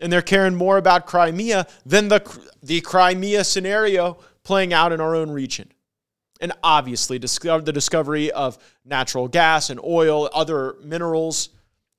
and 0.00 0.12
they're 0.12 0.22
caring 0.22 0.54
more 0.54 0.76
about 0.76 1.06
Crimea 1.06 1.66
than 1.86 2.08
the, 2.08 2.40
the 2.62 2.80
Crimea 2.82 3.44
scenario 3.44 4.18
playing 4.42 4.72
out 4.72 4.92
in 4.92 5.00
our 5.00 5.14
own 5.14 5.30
region. 5.30 5.72
And 6.40 6.52
obviously, 6.62 7.16
uh, 7.16 7.58
the 7.58 7.72
discovery 7.72 8.30
of 8.30 8.58
natural 8.84 9.26
gas 9.26 9.70
and 9.70 9.80
oil, 9.82 10.28
other 10.34 10.76
minerals 10.82 11.48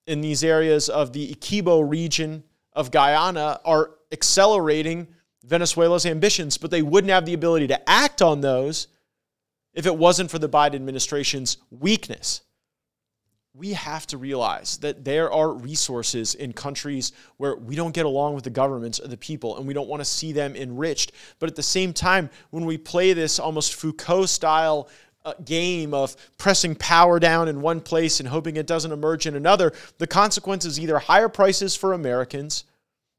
in 0.05 0.21
these 0.21 0.43
areas 0.43 0.89
of 0.89 1.11
the 1.11 1.33
Essequibo 1.33 1.87
region 1.87 2.43
of 2.73 2.91
Guyana 2.91 3.59
are 3.65 3.91
accelerating 4.11 5.07
Venezuela's 5.43 6.05
ambitions, 6.05 6.57
but 6.57 6.69
they 6.69 6.83
wouldn't 6.83 7.09
have 7.09 7.25
the 7.25 7.33
ability 7.33 7.67
to 7.67 7.89
act 7.89 8.21
on 8.21 8.41
those 8.41 8.87
if 9.73 9.87
it 9.87 9.95
wasn't 9.95 10.29
for 10.29 10.37
the 10.37 10.49
Biden 10.49 10.75
administration's 10.75 11.57
weakness 11.71 12.41
we 13.57 13.73
have 13.73 14.05
to 14.07 14.17
realize 14.17 14.77
that 14.77 15.03
there 15.03 15.31
are 15.31 15.51
resources 15.51 16.35
in 16.35 16.53
countries 16.53 17.11
where 17.37 17.55
we 17.55 17.75
don't 17.75 17.93
get 17.93 18.05
along 18.05 18.35
with 18.35 18.43
the 18.43 18.49
governments 18.49 18.99
or 18.99 19.07
the 19.07 19.17
people 19.17 19.57
and 19.57 19.67
we 19.67 19.73
don't 19.73 19.87
want 19.87 20.01
to 20.01 20.05
see 20.05 20.31
them 20.31 20.55
enriched. 20.55 21.11
But 21.39 21.49
at 21.49 21.55
the 21.55 21.63
same 21.63 21.93
time, 21.93 22.29
when 22.51 22.65
we 22.65 22.77
play 22.77 23.13
this 23.13 23.39
almost 23.39 23.75
Foucault 23.75 24.27
style 24.27 24.89
uh, 25.25 25.33
game 25.43 25.93
of 25.93 26.15
pressing 26.37 26.75
power 26.75 27.19
down 27.19 27.47
in 27.47 27.61
one 27.61 27.81
place 27.81 28.19
and 28.19 28.29
hoping 28.29 28.55
it 28.55 28.67
doesn't 28.67 28.91
emerge 28.91 29.25
in 29.25 29.35
another, 29.35 29.73
the 29.97 30.07
consequence 30.07 30.63
is 30.63 30.79
either 30.79 30.99
higher 30.99 31.29
prices 31.29 31.75
for 31.75 31.93
Americans 31.93 32.63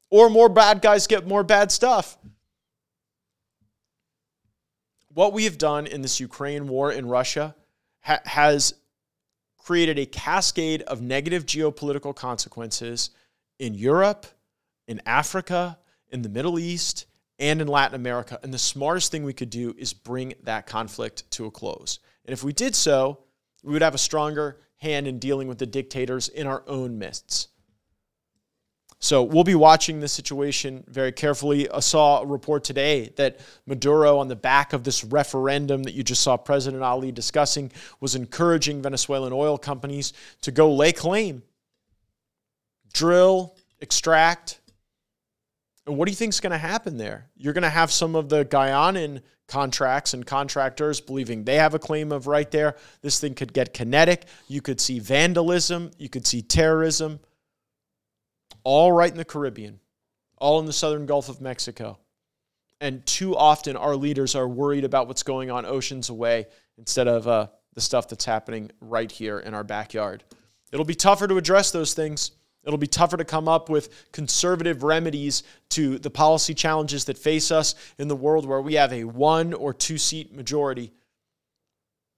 or 0.09 0.29
more 0.29 0.49
bad 0.49 0.81
guys 0.81 1.05
get 1.05 1.27
more 1.27 1.43
bad 1.43 1.71
stuff. 1.71 2.17
what 5.13 5.33
we 5.33 5.43
have 5.43 5.57
done 5.57 5.85
in 5.85 6.01
this 6.01 6.19
Ukraine 6.19 6.67
war 6.69 6.91
in 6.91 7.05
Russia 7.05 7.53
ha- 8.01 8.21
has 8.23 8.73
created 9.69 9.99
a 9.99 10.05
cascade 10.07 10.81
of 10.81 10.99
negative 10.99 11.45
geopolitical 11.45 12.15
consequences 12.15 13.11
in 13.59 13.75
Europe, 13.75 14.25
in 14.87 14.99
Africa, 15.05 15.77
in 16.09 16.23
the 16.23 16.27
Middle 16.27 16.57
East, 16.57 17.05
and 17.37 17.61
in 17.61 17.67
Latin 17.67 17.93
America. 17.93 18.39
And 18.41 18.51
the 18.51 18.57
smartest 18.57 19.11
thing 19.11 19.23
we 19.23 19.31
could 19.31 19.51
do 19.51 19.75
is 19.77 19.93
bring 19.93 20.33
that 20.41 20.65
conflict 20.65 21.29
to 21.33 21.45
a 21.45 21.51
close. 21.51 21.99
And 22.25 22.33
if 22.33 22.43
we 22.43 22.51
did 22.51 22.73
so, 22.73 23.19
we 23.63 23.71
would 23.71 23.83
have 23.83 23.93
a 23.93 23.99
stronger 23.99 24.59
hand 24.77 25.05
in 25.07 25.19
dealing 25.19 25.47
with 25.47 25.59
the 25.59 25.67
dictators 25.67 26.29
in 26.29 26.47
our 26.47 26.63
own 26.65 26.97
midst. 26.97 27.49
So 29.01 29.23
we'll 29.23 29.45
be 29.45 29.55
watching 29.55 30.01
this 30.01 30.11
situation 30.11 30.83
very 30.87 31.13
carefully. 31.13 31.69
I 31.69 31.79
saw 31.79 32.21
a 32.21 32.25
report 32.25 32.65
today 32.65 33.13
that 33.15 33.39
Maduro, 33.65 34.19
on 34.19 34.27
the 34.27 34.35
back 34.35 34.73
of 34.73 34.83
this 34.83 35.05
referendum 35.05 35.83
that 35.83 35.93
you 35.93 36.03
just 36.03 36.21
saw 36.21 36.35
President 36.35 36.83
Ali 36.83 37.13
discussing, 37.13 37.71
was 38.01 38.15
encouraging 38.15 38.81
Venezuelan 38.81 39.31
oil 39.31 39.57
companies 39.57 40.11
to 40.41 40.51
go 40.51 40.73
lay 40.73 40.91
claim, 40.91 41.43
drill, 42.91 43.55
extract. 43.79 44.59
And 45.87 45.97
what 45.97 46.05
do 46.05 46.11
you 46.11 46.17
think 46.17 46.33
is 46.33 46.41
going 46.41 46.51
to 46.51 46.57
happen 46.57 46.97
there? 46.97 47.29
You're 47.37 47.53
going 47.53 47.63
to 47.63 47.69
have 47.69 47.93
some 47.93 48.15
of 48.15 48.27
the 48.27 48.43
Guyanan 48.43 49.21
contracts 49.47 50.13
and 50.13 50.25
contractors 50.25 50.99
believing 50.99 51.45
they 51.45 51.55
have 51.55 51.73
a 51.73 51.79
claim 51.79 52.11
of 52.11 52.27
right 52.27 52.51
there. 52.51 52.75
This 53.01 53.17
thing 53.17 53.33
could 53.33 53.53
get 53.53 53.73
kinetic. 53.73 54.25
You 54.49 54.61
could 54.61 54.81
see 54.81 54.99
vandalism. 54.99 55.91
You 55.97 56.09
could 56.09 56.27
see 56.27 56.41
terrorism 56.41 57.21
all 58.69 58.91
right 58.91 59.09
in 59.09 59.17
the 59.17 59.25
Caribbean, 59.25 59.79
all 60.37 60.59
in 60.59 60.67
the 60.67 60.73
southern 60.73 61.07
Gulf 61.07 61.27
of 61.27 61.41
Mexico. 61.41 61.97
And 62.79 63.03
too 63.03 63.35
often, 63.35 63.75
our 63.75 63.95
leaders 63.95 64.35
are 64.35 64.47
worried 64.47 64.85
about 64.85 65.07
what's 65.07 65.23
going 65.23 65.49
on 65.49 65.65
oceans 65.65 66.09
away 66.09 66.45
instead 66.77 67.07
of 67.07 67.27
uh, 67.27 67.47
the 67.73 67.81
stuff 67.81 68.07
that's 68.07 68.25
happening 68.25 68.69
right 68.79 69.11
here 69.11 69.39
in 69.39 69.55
our 69.55 69.63
backyard. 69.63 70.23
It'll 70.71 70.85
be 70.85 70.93
tougher 70.93 71.27
to 71.27 71.37
address 71.37 71.71
those 71.71 71.95
things. 71.95 72.29
It'll 72.63 72.77
be 72.77 72.85
tougher 72.85 73.17
to 73.17 73.25
come 73.25 73.47
up 73.47 73.69
with 73.69 74.11
conservative 74.11 74.83
remedies 74.83 75.41
to 75.69 75.97
the 75.97 76.11
policy 76.11 76.53
challenges 76.53 77.05
that 77.05 77.17
face 77.17 77.49
us 77.49 77.73
in 77.97 78.07
the 78.07 78.15
world 78.15 78.45
where 78.45 78.61
we 78.61 78.75
have 78.75 78.93
a 78.93 79.03
one 79.03 79.51
or 79.51 79.73
two 79.73 79.97
seat 79.97 80.31
majority. 80.31 80.93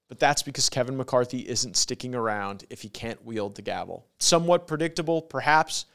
But 0.10 0.20
that's 0.20 0.44
because 0.44 0.68
Kevin 0.68 0.98
McCarthy 0.98 1.48
isn't 1.48 1.78
sticking 1.78 2.14
around 2.14 2.66
if 2.70 2.82
he 2.82 2.90
can't 2.90 3.24
wield 3.24 3.56
the 3.56 3.62
gavel. 3.62 4.06
Somewhat 4.20 4.68
predictable, 4.68 5.22
perhaps, 5.22 5.86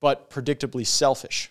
but 0.00 0.30
predictably 0.30 0.86
selfish, 0.86 1.50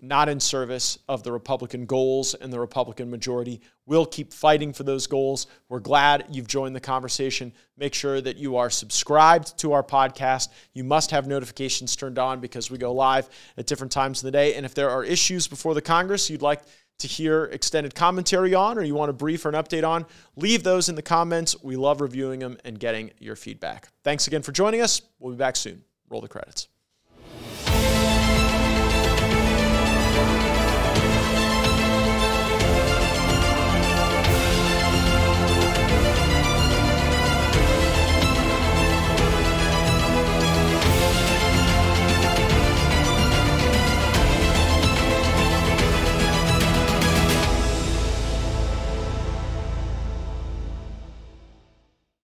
not 0.00 0.28
in 0.28 0.38
service 0.38 0.98
of 1.08 1.22
the 1.22 1.32
Republican 1.32 1.86
goals 1.86 2.34
and 2.34 2.52
the 2.52 2.60
Republican 2.60 3.10
majority. 3.10 3.60
We'll 3.86 4.06
keep 4.06 4.32
fighting 4.32 4.72
for 4.72 4.82
those 4.82 5.06
goals. 5.06 5.46
We're 5.68 5.80
glad 5.80 6.26
you've 6.30 6.46
joined 6.46 6.76
the 6.76 6.80
conversation. 6.80 7.52
Make 7.78 7.94
sure 7.94 8.20
that 8.20 8.36
you 8.36 8.56
are 8.56 8.68
subscribed 8.70 9.56
to 9.58 9.72
our 9.72 9.82
podcast. 9.82 10.48
You 10.74 10.84
must 10.84 11.10
have 11.10 11.26
notifications 11.26 11.96
turned 11.96 12.18
on 12.18 12.40
because 12.40 12.70
we 12.70 12.78
go 12.78 12.92
live 12.92 13.28
at 13.56 13.66
different 13.66 13.92
times 13.92 14.20
of 14.20 14.26
the 14.26 14.32
day. 14.32 14.54
And 14.54 14.66
if 14.66 14.74
there 14.74 14.90
are 14.90 15.04
issues 15.04 15.48
before 15.48 15.74
the 15.74 15.82
Congress 15.82 16.28
you'd 16.28 16.42
like 16.42 16.62
to 16.98 17.08
hear 17.08 17.44
extended 17.46 17.94
commentary 17.94 18.54
on 18.54 18.78
or 18.78 18.82
you 18.82 18.94
want 18.94 19.10
a 19.10 19.14
brief 19.14 19.44
or 19.44 19.48
an 19.48 19.54
update 19.54 19.88
on, 19.88 20.06
leave 20.36 20.62
those 20.62 20.88
in 20.88 20.94
the 20.94 21.02
comments. 21.02 21.56
We 21.62 21.76
love 21.76 22.00
reviewing 22.00 22.40
them 22.40 22.58
and 22.64 22.78
getting 22.78 23.10
your 23.18 23.36
feedback. 23.36 23.88
Thanks 24.04 24.26
again 24.26 24.42
for 24.42 24.52
joining 24.52 24.80
us. 24.80 25.02
We'll 25.18 25.32
be 25.32 25.38
back 25.38 25.56
soon. 25.56 25.82
Roll 26.08 26.20
the 26.20 26.28
credits. 26.28 26.68